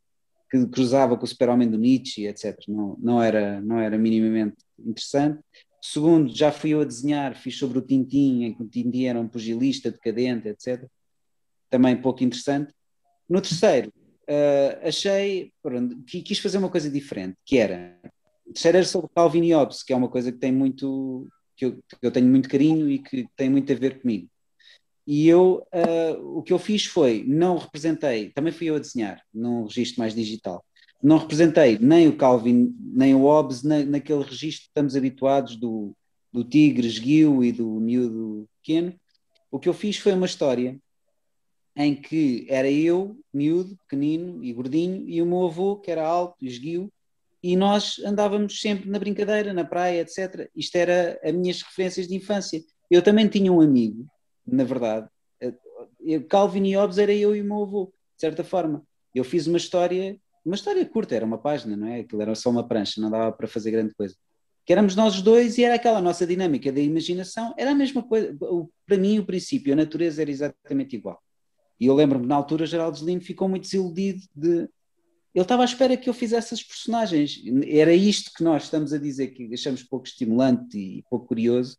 que 0.49 0.67
cruzava 0.67 1.17
com 1.17 1.23
o 1.23 1.27
Super-Homem 1.27 1.69
do 1.69 1.77
Nietzsche, 1.77 2.27
etc. 2.27 2.57
Não, 2.67 2.97
não, 2.99 3.21
era, 3.21 3.61
não 3.61 3.79
era 3.79 3.97
minimamente 3.97 4.57
interessante. 4.79 5.39
Segundo, 5.81 6.33
já 6.33 6.51
fui 6.51 6.71
eu 6.71 6.81
a 6.81 6.85
desenhar, 6.85 7.35
fiz 7.35 7.57
sobre 7.57 7.77
o 7.77 7.81
Tintin, 7.81 8.43
em 8.43 8.53
que 8.53 8.63
o 8.63 8.67
Tintin 8.67 9.05
era 9.05 9.19
um 9.19 9.27
pugilista 9.27 9.91
decadente, 9.91 10.47
etc. 10.47 10.85
Também 11.69 12.01
pouco 12.01 12.23
interessante. 12.23 12.73
No 13.27 13.41
terceiro, 13.41 13.91
uh, 14.29 14.87
achei, 14.87 15.51
pronto, 15.61 16.01
quis 16.05 16.39
fazer 16.39 16.57
uma 16.57 16.69
coisa 16.69 16.89
diferente, 16.89 17.35
que 17.45 17.57
era, 17.57 17.99
o 18.45 18.53
terceiro 18.53 18.77
era 18.77 18.85
sobre 18.85 19.09
Calvin 19.15 19.43
e 19.43 19.53
Hobbes, 19.53 19.83
que 19.83 19.91
é 19.91 19.95
uma 19.95 20.09
coisa 20.09 20.31
que 20.31 20.37
tem 20.37 20.51
muito, 20.51 21.27
que 21.55 21.65
eu, 21.65 21.73
que 21.73 22.05
eu 22.05 22.11
tenho 22.11 22.27
muito 22.27 22.49
carinho 22.49 22.89
e 22.89 22.99
que 22.99 23.27
tem 23.35 23.49
muito 23.49 23.71
a 23.71 23.75
ver 23.75 24.01
comigo. 24.01 24.27
E 25.05 25.27
eu, 25.27 25.65
uh, 25.73 26.37
o 26.37 26.41
que 26.41 26.53
eu 26.53 26.59
fiz 26.59 26.85
foi, 26.85 27.23
não 27.27 27.57
representei, 27.57 28.29
também 28.29 28.53
fui 28.53 28.67
eu 28.69 28.75
a 28.75 28.79
desenhar, 28.79 29.21
num 29.33 29.65
registro 29.65 29.99
mais 29.99 30.15
digital, 30.15 30.63
não 31.01 31.17
representei 31.17 31.77
nem 31.77 32.07
o 32.07 32.15
Calvin, 32.15 32.73
nem 32.79 33.13
o 33.13 33.23
Hobbes 33.23 33.61
na, 33.61 33.83
naquele 33.83 34.23
registro 34.23 34.61
que 34.63 34.69
estamos 34.69 34.95
habituados 34.95 35.57
do, 35.57 35.93
do 36.31 36.45
tigre 36.45 36.87
esguio 36.87 37.43
e 37.43 37.51
do 37.51 37.69
miúdo 37.81 38.47
pequeno. 38.61 38.95
O 39.51 39.59
que 39.59 39.67
eu 39.67 39.73
fiz 39.73 39.97
foi 39.97 40.13
uma 40.13 40.25
história 40.25 40.79
em 41.75 41.93
que 41.93 42.45
era 42.49 42.71
eu, 42.71 43.19
miúdo, 43.33 43.77
pequenino 43.79 44.41
e 44.43 44.53
gordinho, 44.53 45.09
e 45.09 45.21
o 45.21 45.25
meu 45.25 45.47
avô, 45.47 45.75
que 45.75 45.91
era 45.91 46.07
alto, 46.07 46.37
esguio, 46.41 46.89
e 47.43 47.57
nós 47.57 47.99
andávamos 47.99 48.61
sempre 48.61 48.89
na 48.89 48.97
brincadeira, 48.97 49.53
na 49.53 49.65
praia, 49.65 50.01
etc. 50.01 50.49
Isto 50.55 50.77
era 50.77 51.19
as 51.21 51.33
minhas 51.33 51.61
referências 51.61 52.07
de 52.07 52.15
infância. 52.15 52.63
Eu 52.89 53.01
também 53.01 53.27
tinha 53.27 53.51
um 53.51 53.59
amigo, 53.59 54.07
na 54.47 54.63
verdade, 54.63 55.07
Calvin 56.29 56.65
e 56.65 56.75
Hobbes 56.75 56.97
era 56.97 57.13
eu 57.13 57.35
e 57.35 57.41
o 57.41 57.45
meu 57.45 57.63
avô, 57.63 57.93
de 58.15 58.21
certa 58.21 58.43
forma. 58.43 58.83
Eu 59.13 59.23
fiz 59.23 59.47
uma 59.47 59.57
história, 59.57 60.17
uma 60.45 60.55
história 60.55 60.85
curta, 60.85 61.15
era 61.15 61.25
uma 61.25 61.37
página, 61.37 61.75
não 61.75 61.87
é? 61.87 61.99
Aquilo 62.01 62.21
era 62.21 62.35
só 62.35 62.49
uma 62.49 62.67
prancha, 62.67 62.99
não 62.99 63.09
dava 63.09 63.31
para 63.31 63.47
fazer 63.47 63.71
grande 63.71 63.93
coisa. 63.93 64.15
Que 64.65 64.71
éramos 64.71 64.95
nós 64.95 65.21
dois 65.21 65.57
e 65.57 65.63
era 65.63 65.75
aquela 65.75 66.01
nossa 66.01 66.25
dinâmica 66.25 66.71
da 66.71 66.79
imaginação, 66.79 67.53
era 67.57 67.71
a 67.71 67.75
mesma 67.75 68.01
coisa. 68.01 68.35
Para 68.85 68.97
mim, 68.97 69.19
o 69.19 69.25
princípio, 69.25 69.73
a 69.73 69.75
natureza 69.75 70.21
era 70.21 70.31
exatamente 70.31 70.95
igual. 70.95 71.21
E 71.79 71.87
eu 71.87 71.93
lembro-me, 71.93 72.25
na 72.25 72.35
altura, 72.35 72.65
Geraldo 72.65 73.05
Lino 73.05 73.21
ficou 73.21 73.49
muito 73.49 73.63
desiludido 73.63 74.21
de. 74.33 74.69
Ele 75.33 75.43
estava 75.43 75.63
à 75.63 75.65
espera 75.65 75.97
que 75.97 76.09
eu 76.09 76.13
fizesse 76.13 76.53
as 76.53 76.61
personagens. 76.61 77.41
Era 77.67 77.93
isto 77.93 78.31
que 78.35 78.43
nós 78.43 78.63
estamos 78.63 78.93
a 78.93 78.99
dizer, 78.99 79.29
que 79.29 79.51
achamos 79.53 79.81
pouco 79.81 80.05
estimulante 80.05 80.77
e 80.77 81.03
pouco 81.09 81.27
curioso, 81.27 81.77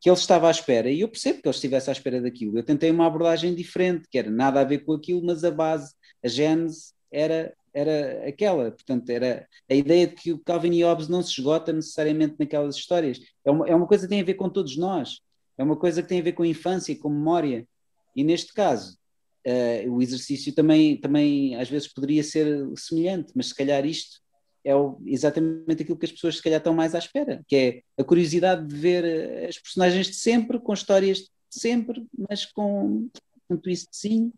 que 0.00 0.10
ele 0.10 0.16
estava 0.16 0.48
à 0.48 0.50
espera. 0.50 0.90
E 0.90 1.00
eu 1.00 1.08
percebo 1.08 1.40
que 1.40 1.48
ele 1.48 1.54
estivesse 1.54 1.88
à 1.88 1.92
espera 1.92 2.20
daquilo. 2.20 2.58
Eu 2.58 2.64
tentei 2.64 2.90
uma 2.90 3.06
abordagem 3.06 3.54
diferente, 3.54 4.08
que 4.10 4.18
era 4.18 4.30
nada 4.30 4.60
a 4.60 4.64
ver 4.64 4.78
com 4.78 4.92
aquilo, 4.92 5.22
mas 5.24 5.44
a 5.44 5.50
base, 5.50 5.94
a 6.24 6.26
gênese, 6.26 6.92
era, 7.12 7.54
era 7.72 8.26
aquela. 8.26 8.72
Portanto, 8.72 9.08
era 9.08 9.46
a 9.70 9.74
ideia 9.74 10.08
de 10.08 10.14
que 10.14 10.32
o 10.32 10.38
Calvin 10.38 10.72
e 10.72 10.82
Hobbes 10.82 11.08
não 11.08 11.22
se 11.22 11.30
esgota 11.30 11.72
necessariamente 11.72 12.36
naquelas 12.40 12.74
histórias. 12.74 13.20
É 13.44 13.50
uma, 13.52 13.68
é 13.68 13.74
uma 13.74 13.86
coisa 13.86 14.04
que 14.04 14.10
tem 14.10 14.20
a 14.20 14.24
ver 14.24 14.34
com 14.34 14.48
todos 14.48 14.76
nós. 14.76 15.20
É 15.56 15.62
uma 15.62 15.76
coisa 15.76 16.02
que 16.02 16.08
tem 16.08 16.20
a 16.20 16.24
ver 16.24 16.32
com 16.32 16.42
a 16.42 16.48
infância, 16.48 16.98
com 16.98 17.08
memória. 17.08 17.68
E 18.16 18.24
neste 18.24 18.52
caso, 18.52 18.98
uh, 19.46 19.92
o 19.92 20.02
exercício 20.02 20.54
também, 20.54 20.96
também 20.96 21.56
às 21.56 21.68
vezes 21.68 21.88
poderia 21.88 22.22
ser 22.22 22.68
semelhante, 22.76 23.32
mas 23.34 23.48
se 23.48 23.54
calhar 23.54 23.84
isto 23.86 24.20
é 24.64 24.74
o, 24.74 25.00
exatamente 25.06 25.82
aquilo 25.82 25.98
que 25.98 26.06
as 26.06 26.12
pessoas 26.12 26.36
se 26.36 26.42
calhar 26.42 26.58
estão 26.58 26.74
mais 26.74 26.94
à 26.94 26.98
espera, 26.98 27.42
que 27.48 27.56
é 27.56 27.82
a 27.98 28.04
curiosidade 28.04 28.66
de 28.66 28.76
ver 28.76 29.04
eh, 29.04 29.46
as 29.48 29.58
personagens 29.58 30.08
de 30.08 30.14
sempre, 30.14 30.58
com 30.58 30.72
histórias 30.72 31.18
de 31.18 31.28
sempre, 31.50 32.04
mas 32.28 32.44
com 32.44 33.08
um 33.48 33.56
twistzinho 33.56 34.32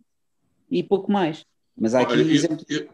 e 0.71 0.83
pouco 0.83 1.11
mais. 1.11 1.45
Mas 1.77 1.95
há 1.95 2.03
aqui 2.03 2.13
Olha, 2.13 2.33
exemplo... 2.33 2.65
eu, 2.69 2.89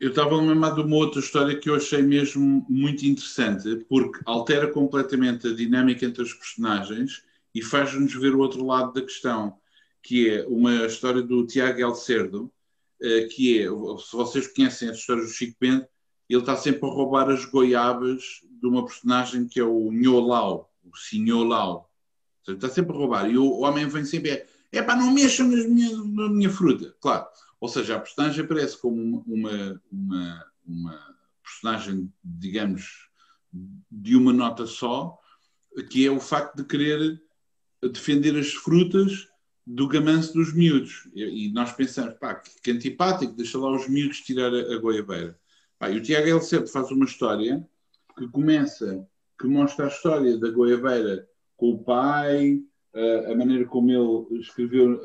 eu 0.00 0.10
estava 0.10 0.34
a 0.34 0.40
lembrar 0.40 0.74
de 0.74 0.80
uma 0.80 0.96
outra 0.96 1.20
história 1.20 1.56
que 1.58 1.70
eu 1.70 1.76
achei 1.76 2.02
mesmo 2.02 2.66
muito 2.68 3.06
interessante, 3.06 3.76
porque 3.88 4.20
altera 4.26 4.66
completamente 4.66 5.46
a 5.46 5.54
dinâmica 5.54 6.04
entre 6.04 6.22
os 6.22 6.34
personagens 6.34 7.22
e 7.54 7.62
faz-nos 7.62 8.12
ver 8.14 8.34
o 8.34 8.40
outro 8.40 8.64
lado 8.64 8.92
da 8.92 9.02
questão 9.02 9.56
que 10.02 10.28
é 10.28 10.46
uma 10.46 10.86
história 10.86 11.22
do 11.22 11.46
Tiago 11.46 11.80
El 11.80 11.94
Cerdo, 11.94 12.52
eh, 13.00 13.26
que 13.26 13.60
é, 13.60 13.66
se 13.66 14.12
vocês 14.12 14.46
conhecem 14.48 14.88
as 14.88 14.98
histórias 14.98 15.26
do 15.28 15.32
Chico 15.32 15.56
Bento, 15.60 15.86
ele 16.28 16.40
está 16.40 16.56
sempre 16.56 16.88
a 16.88 16.92
roubar 16.92 17.30
as 17.30 17.44
goiabas 17.44 18.40
de 18.42 18.66
uma 18.66 18.84
personagem 18.84 19.46
que 19.46 19.60
é 19.60 19.64
o 19.64 19.90
Nholau, 19.92 20.72
o 20.82 20.96
Sinholau. 20.96 21.90
Está 22.46 22.68
sempre 22.68 22.94
a 22.94 22.98
roubar. 22.98 23.30
E 23.30 23.36
o 23.36 23.60
homem 23.60 23.86
vem 23.88 24.04
sempre, 24.04 24.30
é, 24.30 24.46
é 24.72 24.82
pá, 24.82 24.96
não 24.96 25.12
mexam 25.12 25.48
nas 25.48 25.66
minha, 25.66 25.96
na 25.96 26.28
minha 26.28 26.50
fruta. 26.50 26.94
Claro. 27.00 27.26
Ou 27.60 27.68
seja, 27.68 27.96
a 27.96 28.00
personagem 28.00 28.44
aparece 28.44 28.76
como 28.78 29.22
uma, 29.26 29.80
uma, 29.90 30.46
uma 30.66 31.16
personagem, 31.42 32.12
digamos, 32.24 33.08
de 33.90 34.16
uma 34.16 34.32
nota 34.32 34.66
só, 34.66 35.18
que 35.90 36.06
é 36.06 36.10
o 36.10 36.18
facto 36.18 36.56
de 36.56 36.64
querer 36.64 37.22
defender 37.92 38.36
as 38.38 38.52
frutas 38.52 39.28
do 39.66 39.88
gamanço 39.88 40.34
dos 40.34 40.52
miúdos. 40.52 41.08
E, 41.14 41.50
nós 41.52 41.72
pensamos, 41.72 42.14
pá, 42.14 42.34
que, 42.34 42.50
que, 42.60 42.70
antipático, 42.70 43.32
deixa 43.34 43.58
lá 43.58 43.70
os 43.70 43.88
miúdos 43.88 44.20
tirar 44.20 44.52
a, 44.52 44.74
a 44.74 44.78
goiabeira. 44.78 45.38
Pá, 45.78 45.90
e 45.90 45.98
o 45.98 46.02
Tiago 46.02 46.28
L. 46.28 46.66
faz 46.66 46.90
uma 46.90 47.04
história 47.04 47.66
que 48.16 48.28
começa, 48.28 49.06
que 49.38 49.46
mostra 49.46 49.86
a 49.86 49.88
história 49.88 50.36
da 50.38 50.50
goiabeira 50.50 51.28
com 51.56 51.70
o 51.70 51.84
pai, 51.84 52.60
a, 52.94 53.32
a 53.32 53.36
maneira 53.36 53.64
como 53.64 53.90
ele 53.90 54.40
escreveu. 54.40 55.00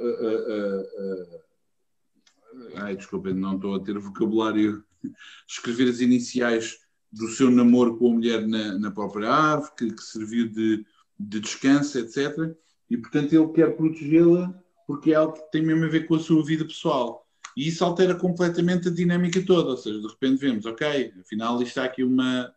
ai, 2.75 2.95
desculpem, 2.95 3.33
não 3.33 3.55
estou 3.55 3.75
a 3.75 3.79
ter 3.79 3.97
vocabulário. 3.97 4.83
Escrever 5.47 5.89
as 5.89 6.01
iniciais 6.01 6.79
do 7.11 7.27
seu 7.29 7.51
namoro 7.51 7.97
com 7.97 8.11
a 8.11 8.13
mulher 8.15 8.47
na, 8.47 8.77
na 8.77 8.91
própria 8.91 9.29
árvore, 9.29 9.71
que, 9.77 9.93
que 9.93 10.03
serviu 10.03 10.49
de, 10.49 10.85
de 11.17 11.39
descanso, 11.39 11.99
etc 11.99 12.57
e, 12.89 12.97
portanto, 12.97 13.33
ele 13.33 13.51
quer 13.53 13.75
protegê-la 13.75 14.53
porque 14.85 15.11
é 15.11 15.15
algo 15.15 15.33
que 15.33 15.51
tem 15.51 15.61
mesmo 15.61 15.85
a 15.85 15.89
ver 15.89 16.07
com 16.07 16.15
a 16.15 16.19
sua 16.19 16.43
vida 16.45 16.63
pessoal. 16.63 17.27
E 17.55 17.67
isso 17.67 17.83
altera 17.83 18.15
completamente 18.15 18.87
a 18.87 18.91
dinâmica 18.91 19.43
toda. 19.45 19.71
Ou 19.71 19.77
seja, 19.77 19.99
de 19.99 20.07
repente 20.07 20.39
vemos, 20.39 20.65
ok, 20.65 21.13
afinal 21.19 21.55
isto 21.55 21.67
está 21.67 21.83
aqui 21.83 22.03
uma 22.03 22.53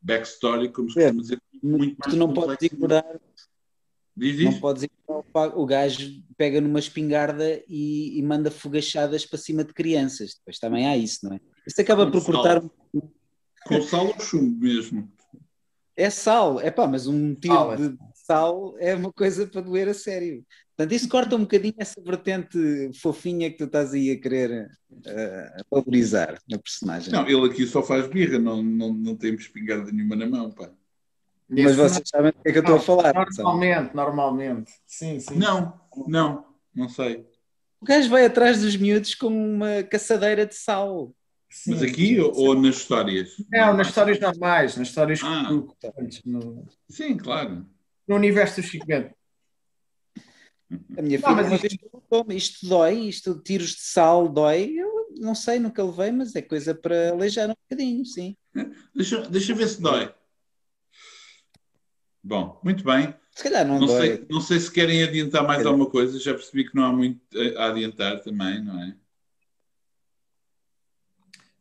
backstory, 0.00 0.70
como 0.70 0.88
se 0.88 0.94
costuma 0.94 1.20
dizer, 1.20 1.42
muito 1.62 1.96
mais 1.98 2.12
Tu 2.12 2.18
não 2.18 2.32
podes 2.32 2.62
ignorar. 2.62 3.20
Diz? 4.16 4.44
Não 4.44 4.60
podes 4.60 4.84
ignorar. 4.84 5.58
O 5.58 5.66
gajo 5.66 6.22
pega 6.36 6.60
numa 6.60 6.78
espingarda 6.78 7.62
e, 7.68 8.18
e, 8.18 8.22
manda 8.22 8.50
fogachadas 8.50 9.26
para 9.26 9.38
cima 9.38 9.64
de 9.64 9.72
crianças. 9.74 10.34
Depois 10.34 10.58
também 10.58 10.86
há 10.86 10.96
isso, 10.96 11.26
não 11.26 11.34
é? 11.34 11.40
Isso 11.66 11.80
acaba 11.80 12.06
com 12.06 12.12
por 12.12 12.24
cortar. 12.24 12.62
Com 13.66 13.82
sal 13.82 14.06
ou 14.06 14.20
chumbo 14.20 14.60
mesmo? 14.60 15.10
É 15.96 16.10
sal, 16.10 16.60
é 16.60 16.70
pá, 16.70 16.86
mas 16.86 17.06
um 17.06 17.34
tiro 17.34 17.54
sal, 17.54 17.74
é. 17.74 17.96
Sal 18.24 18.74
é 18.78 18.94
uma 18.94 19.12
coisa 19.12 19.46
para 19.46 19.60
doer 19.60 19.88
a 19.88 19.94
sério. 19.94 20.44
Portanto, 20.76 20.92
isso 20.92 21.08
corta 21.08 21.36
um 21.36 21.40
bocadinho 21.40 21.74
essa 21.78 22.00
vertente 22.02 22.58
fofinha 23.00 23.50
que 23.50 23.58
tu 23.58 23.64
estás 23.64 23.92
aí 23.92 24.10
a 24.10 24.20
querer 24.20 24.66
uh, 24.90 25.64
valorizar 25.70 26.38
na 26.48 26.58
personagem. 26.58 27.12
Não, 27.12 27.28
ele 27.28 27.46
aqui 27.46 27.66
só 27.66 27.82
faz 27.82 28.08
birra, 28.08 28.38
não, 28.38 28.62
não, 28.62 28.92
não 28.92 29.16
tem 29.16 29.34
espingarda 29.34 29.92
nenhuma 29.92 30.16
na 30.16 30.26
mão, 30.26 30.50
pá. 30.50 30.70
Mas 31.48 31.76
vocês 31.76 32.08
sabem 32.08 32.32
do 32.32 32.42
que 32.42 32.48
é 32.48 32.52
que 32.52 32.58
eu 32.58 32.62
estou 32.62 32.76
a 32.76 32.80
falar. 32.80 33.14
Normalmente, 33.14 33.76
sabe? 33.76 33.96
normalmente. 33.96 34.72
Sim, 34.86 35.20
sim. 35.20 35.36
Não, 35.36 35.78
não, 36.08 36.46
não 36.74 36.88
sei. 36.88 37.26
O 37.80 37.84
gajo 37.84 38.08
vai 38.08 38.24
atrás 38.24 38.62
dos 38.62 38.76
miúdos 38.76 39.14
com 39.14 39.28
uma 39.28 39.82
caçadeira 39.82 40.46
de 40.46 40.54
sal. 40.54 41.14
Sim, 41.50 41.70
Mas 41.72 41.82
aqui 41.82 42.16
sim, 42.16 42.20
ou 42.20 42.54
nas 42.54 42.76
histórias? 42.76 43.36
Não, 43.52 43.76
nas 43.76 43.88
histórias 43.88 44.18
normais, 44.18 44.76
nas 44.76 44.88
histórias 44.88 45.20
ah. 45.22 45.48
que 45.78 46.28
no... 46.28 46.66
Sim, 46.88 47.16
claro. 47.16 47.64
No 48.06 48.16
universo 48.16 48.60
do 48.60 48.66
Chico 48.66 48.86
Bento. 48.86 49.14
A 50.96 51.02
minha 51.02 51.18
filha 51.18 51.34
não, 51.34 51.50
mas 51.50 51.64
isto... 51.64 51.94
Isto 52.30 52.68
dói, 52.68 53.08
isto 53.08 53.40
tiros 53.40 53.70
de 53.70 53.80
sal 53.80 54.28
dói. 54.28 54.72
Eu 54.76 55.08
não 55.18 55.34
sei, 55.34 55.58
nunca 55.58 55.82
levei, 55.82 56.12
mas 56.12 56.36
é 56.36 56.42
coisa 56.42 56.74
para 56.74 57.10
aleijar 57.10 57.50
um 57.50 57.54
bocadinho, 57.68 58.04
sim. 58.04 58.36
Deixa, 58.94 59.22
deixa 59.22 59.54
ver 59.54 59.68
se 59.68 59.82
dói. 59.82 60.14
Bom, 62.22 62.60
muito 62.62 62.84
bem. 62.84 63.12
Se 63.32 63.42
calhar 63.42 63.66
não, 63.66 63.80
não 63.80 63.86
dói. 63.86 64.00
Sei, 64.00 64.26
não 64.30 64.40
sei 64.40 64.60
se 64.60 64.70
querem 64.70 65.02
adiantar 65.02 65.44
mais 65.44 65.66
alguma 65.66 65.90
coisa, 65.90 66.20
já 66.20 66.32
percebi 66.32 66.68
que 66.68 66.76
não 66.76 66.84
há 66.84 66.92
muito 66.92 67.20
a 67.56 67.66
adiantar 67.66 68.20
também, 68.22 68.62
não 68.62 68.80
é? 68.80 68.96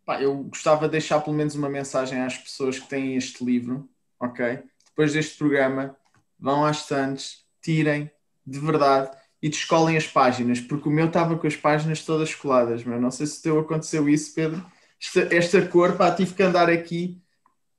Pá, 0.05 0.21
eu 0.21 0.43
gostava 0.43 0.85
de 0.85 0.91
deixar 0.91 1.19
pelo 1.21 1.35
menos 1.35 1.55
uma 1.55 1.69
mensagem 1.69 2.21
às 2.21 2.37
pessoas 2.37 2.77
que 2.77 2.87
têm 2.87 3.15
este 3.15 3.43
livro, 3.43 3.89
ok? 4.19 4.61
Depois 4.85 5.13
deste 5.13 5.37
programa, 5.37 5.97
vão 6.43 6.65
às 6.65 6.79
Santos, 6.79 7.45
tirem, 7.61 8.11
de 8.45 8.59
verdade, 8.59 9.09
e 9.41 9.47
descolem 9.47 9.95
as 9.95 10.05
páginas, 10.05 10.59
porque 10.59 10.89
o 10.89 10.91
meu 10.91 11.07
estava 11.07 11.37
com 11.37 11.47
as 11.47 11.55
páginas 11.55 12.03
todas 12.03 12.35
coladas, 12.35 12.83
mas 12.83 13.01
não 13.01 13.09
sei 13.09 13.25
se 13.27 13.41
teu 13.41 13.57
aconteceu 13.61 14.09
isso, 14.09 14.35
Pedro. 14.35 14.63
Esta, 15.01 15.35
esta 15.35 15.67
cor, 15.67 15.95
pá, 15.95 16.13
tive 16.13 16.33
que 16.33 16.43
andar 16.43 16.69
aqui. 16.69 17.21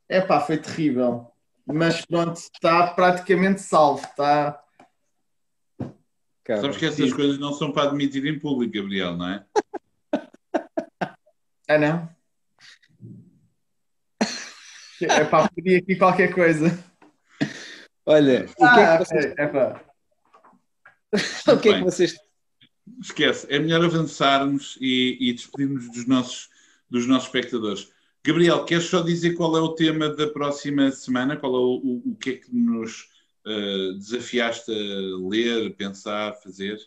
É 0.09 0.19
pá, 0.23 0.41
foi 0.41 0.57
terrível. 0.57 1.31
Mas 1.67 2.07
pronto, 2.07 2.37
está 2.37 2.87
praticamente 2.87 3.61
salvo, 3.61 4.03
está. 4.03 4.59
Sabes 6.47 6.79
que 6.79 6.87
essas 6.87 7.13
coisas 7.13 7.39
não 7.39 7.53
são 7.53 7.71
para 7.71 7.89
admitir 7.89 8.25
em 8.25 8.39
público, 8.39 8.73
Gabriel, 8.73 9.15
não 9.15 9.29
é? 9.29 9.45
Ah, 11.67 11.79
não? 11.79 12.15
É 15.01 15.25
para 15.25 15.49
pedir 15.49 15.83
aqui 15.83 15.97
qualquer 15.97 16.35
coisa. 16.35 16.94
Olha, 18.07 18.47
ah, 18.61 18.65
o 18.65 18.75
que 18.75 18.81
é 18.81 18.93
que 18.93 19.05
vocês... 19.05 19.25
É, 19.25 19.43
é 19.43 19.53
o 21.53 21.61
que 21.61 21.69
é 21.69 21.79
que 21.79 21.85
vocês... 21.85 22.15
Esquece, 23.01 23.47
é 23.49 23.59
melhor 23.59 23.83
avançarmos 23.83 24.77
e, 24.81 25.17
e 25.19 25.33
despedirmos 25.33 25.91
dos 25.91 26.07
nossos, 26.07 26.51
dos 26.91 27.07
nossos 27.07 27.29
espectadores. 27.29 27.91
Gabriel, 28.23 28.65
queres 28.65 28.85
só 28.85 29.01
dizer 29.01 29.35
qual 29.35 29.57
é 29.57 29.61
o 29.61 29.75
tema 29.75 30.09
da 30.09 30.27
próxima 30.29 30.91
semana? 30.91 31.37
Qual 31.37 31.55
é 31.55 31.59
o, 31.59 31.81
o, 31.83 32.13
o 32.13 32.17
que 32.17 32.31
é 32.31 32.37
que 32.37 32.55
nos 32.55 33.09
uh, 33.47 33.95
desafiaste 33.99 34.71
a 34.71 35.29
ler, 35.29 35.75
pensar, 35.77 36.35
fazer? 36.43 36.79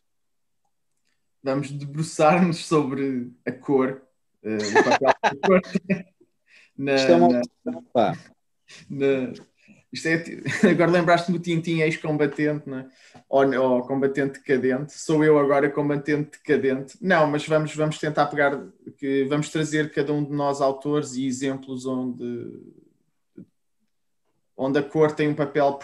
Vamos 1.41 1.71
debruçar-nos 1.71 2.65
sobre 2.65 3.31
a 3.45 3.51
cor, 3.51 4.03
uh, 4.43 4.79
o 4.79 4.83
papel 4.83 5.13
da 5.23 5.47
cor 5.47 5.61
Na, 6.77 6.95
Isto 6.97 7.11
é 7.11 7.15
uma 7.15 7.27
na- 7.29 8.13
na- 8.89 9.33
isto 9.97 10.07
é, 10.07 10.23
agora 10.69 10.91
lembraste-me 10.91 11.37
do 11.37 11.43
Tintin 11.43 11.79
ex-combatente, 11.81 12.69
né? 12.69 12.89
ou, 13.27 13.45
ou 13.55 13.81
combatente 13.87 14.39
decadente. 14.39 14.93
Sou 14.93 15.23
eu 15.23 15.37
agora 15.37 15.69
combatente 15.69 16.31
decadente. 16.37 16.97
Não, 17.01 17.27
mas 17.27 17.45
vamos, 17.47 17.75
vamos 17.75 17.97
tentar 17.97 18.27
pegar, 18.27 18.61
que 18.97 19.25
vamos 19.25 19.49
trazer 19.49 19.91
cada 19.91 20.13
um 20.13 20.23
de 20.23 20.31
nós 20.31 20.61
autores 20.61 21.15
e 21.15 21.25
exemplos 21.25 21.85
onde, 21.85 22.53
onde 24.55 24.79
a 24.79 24.83
cor 24.83 25.11
tem 25.11 25.27
um 25.27 25.35
papel 25.35 25.79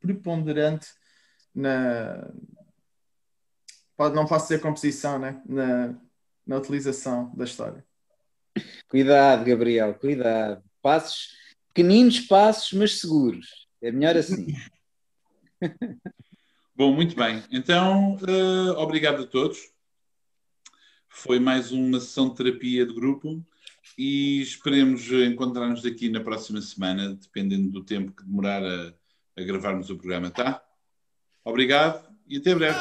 preponderante 0.00 0.88
na. 1.54 2.30
Não 3.96 4.26
posso 4.26 4.48
dizer 4.48 4.60
composição, 4.60 5.18
né? 5.18 5.40
na, 5.46 5.94
na 6.46 6.56
utilização 6.56 7.32
da 7.34 7.44
história. 7.44 7.84
Cuidado, 8.88 9.44
Gabriel, 9.44 9.94
cuidado. 9.94 10.62
Passos, 10.82 11.43
pequeninos 11.74 12.20
passos, 12.20 12.72
mas 12.72 13.00
seguros. 13.00 13.66
É 13.82 13.90
melhor 13.90 14.16
assim. 14.16 14.46
Bom, 16.74 16.94
muito 16.94 17.16
bem. 17.16 17.42
Então, 17.50 18.16
eh, 18.26 18.70
obrigado 18.78 19.24
a 19.24 19.26
todos. 19.26 19.58
Foi 21.08 21.38
mais 21.38 21.72
uma 21.72 22.00
sessão 22.00 22.28
de 22.28 22.36
terapia 22.36 22.86
de 22.86 22.94
grupo 22.94 23.44
e 23.98 24.40
esperemos 24.40 25.10
encontrar-nos 25.10 25.84
aqui 25.84 26.08
na 26.08 26.20
próxima 26.20 26.60
semana, 26.60 27.14
dependendo 27.14 27.70
do 27.70 27.84
tempo 27.84 28.12
que 28.12 28.24
demorar 28.24 28.64
a, 28.64 28.94
a 29.36 29.42
gravarmos 29.42 29.90
o 29.90 29.96
programa, 29.96 30.30
tá? 30.30 30.62
Obrigado 31.44 32.08
e 32.26 32.38
até 32.38 32.54
breve. 32.54 32.78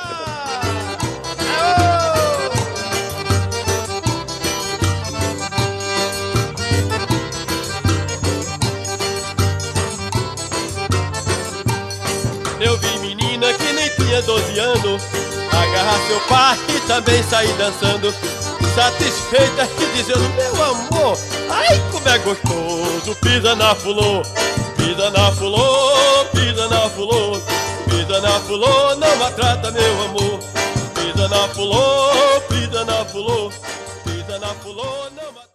Tinha 14.14 14.22
12 14.22 14.60
anos 14.60 15.02
Agarrar 15.52 16.00
seu 16.08 16.20
par 16.22 16.58
e 16.70 16.80
também 16.82 17.24
sair 17.24 17.54
dançando. 17.54 18.14
Satisfeita 18.76 19.70
e 19.80 19.98
dizendo 19.98 20.30
Meu 20.36 20.64
amor, 20.64 21.18
ai 21.50 21.82
como 21.92 22.08
é 22.10 22.18
gostoso 22.20 23.16
Pisa 23.22 23.56
na 23.56 23.76
fulô, 23.76 24.22
pisa 24.78 25.10
na 25.12 25.32
fulô 25.32 26.26
Pisa 26.32 26.68
na 26.68 26.90
fulô, 26.90 27.40
pisa 27.88 28.22
na 28.22 28.40
fulô 28.40 28.96
Não 28.96 29.16
maltrata 29.18 29.72
meu 29.72 30.04
amor. 30.04 30.40
Pisa 30.96 31.28
na 31.28 31.48
fulô, 31.50 32.42
pisa 32.50 32.86
na 32.86 33.06
fulô 33.06 33.52
Pisa 34.04 34.40
na 34.40 34.48
fulô, 34.56 35.10
não 35.16 35.32
maltrata 35.34 35.53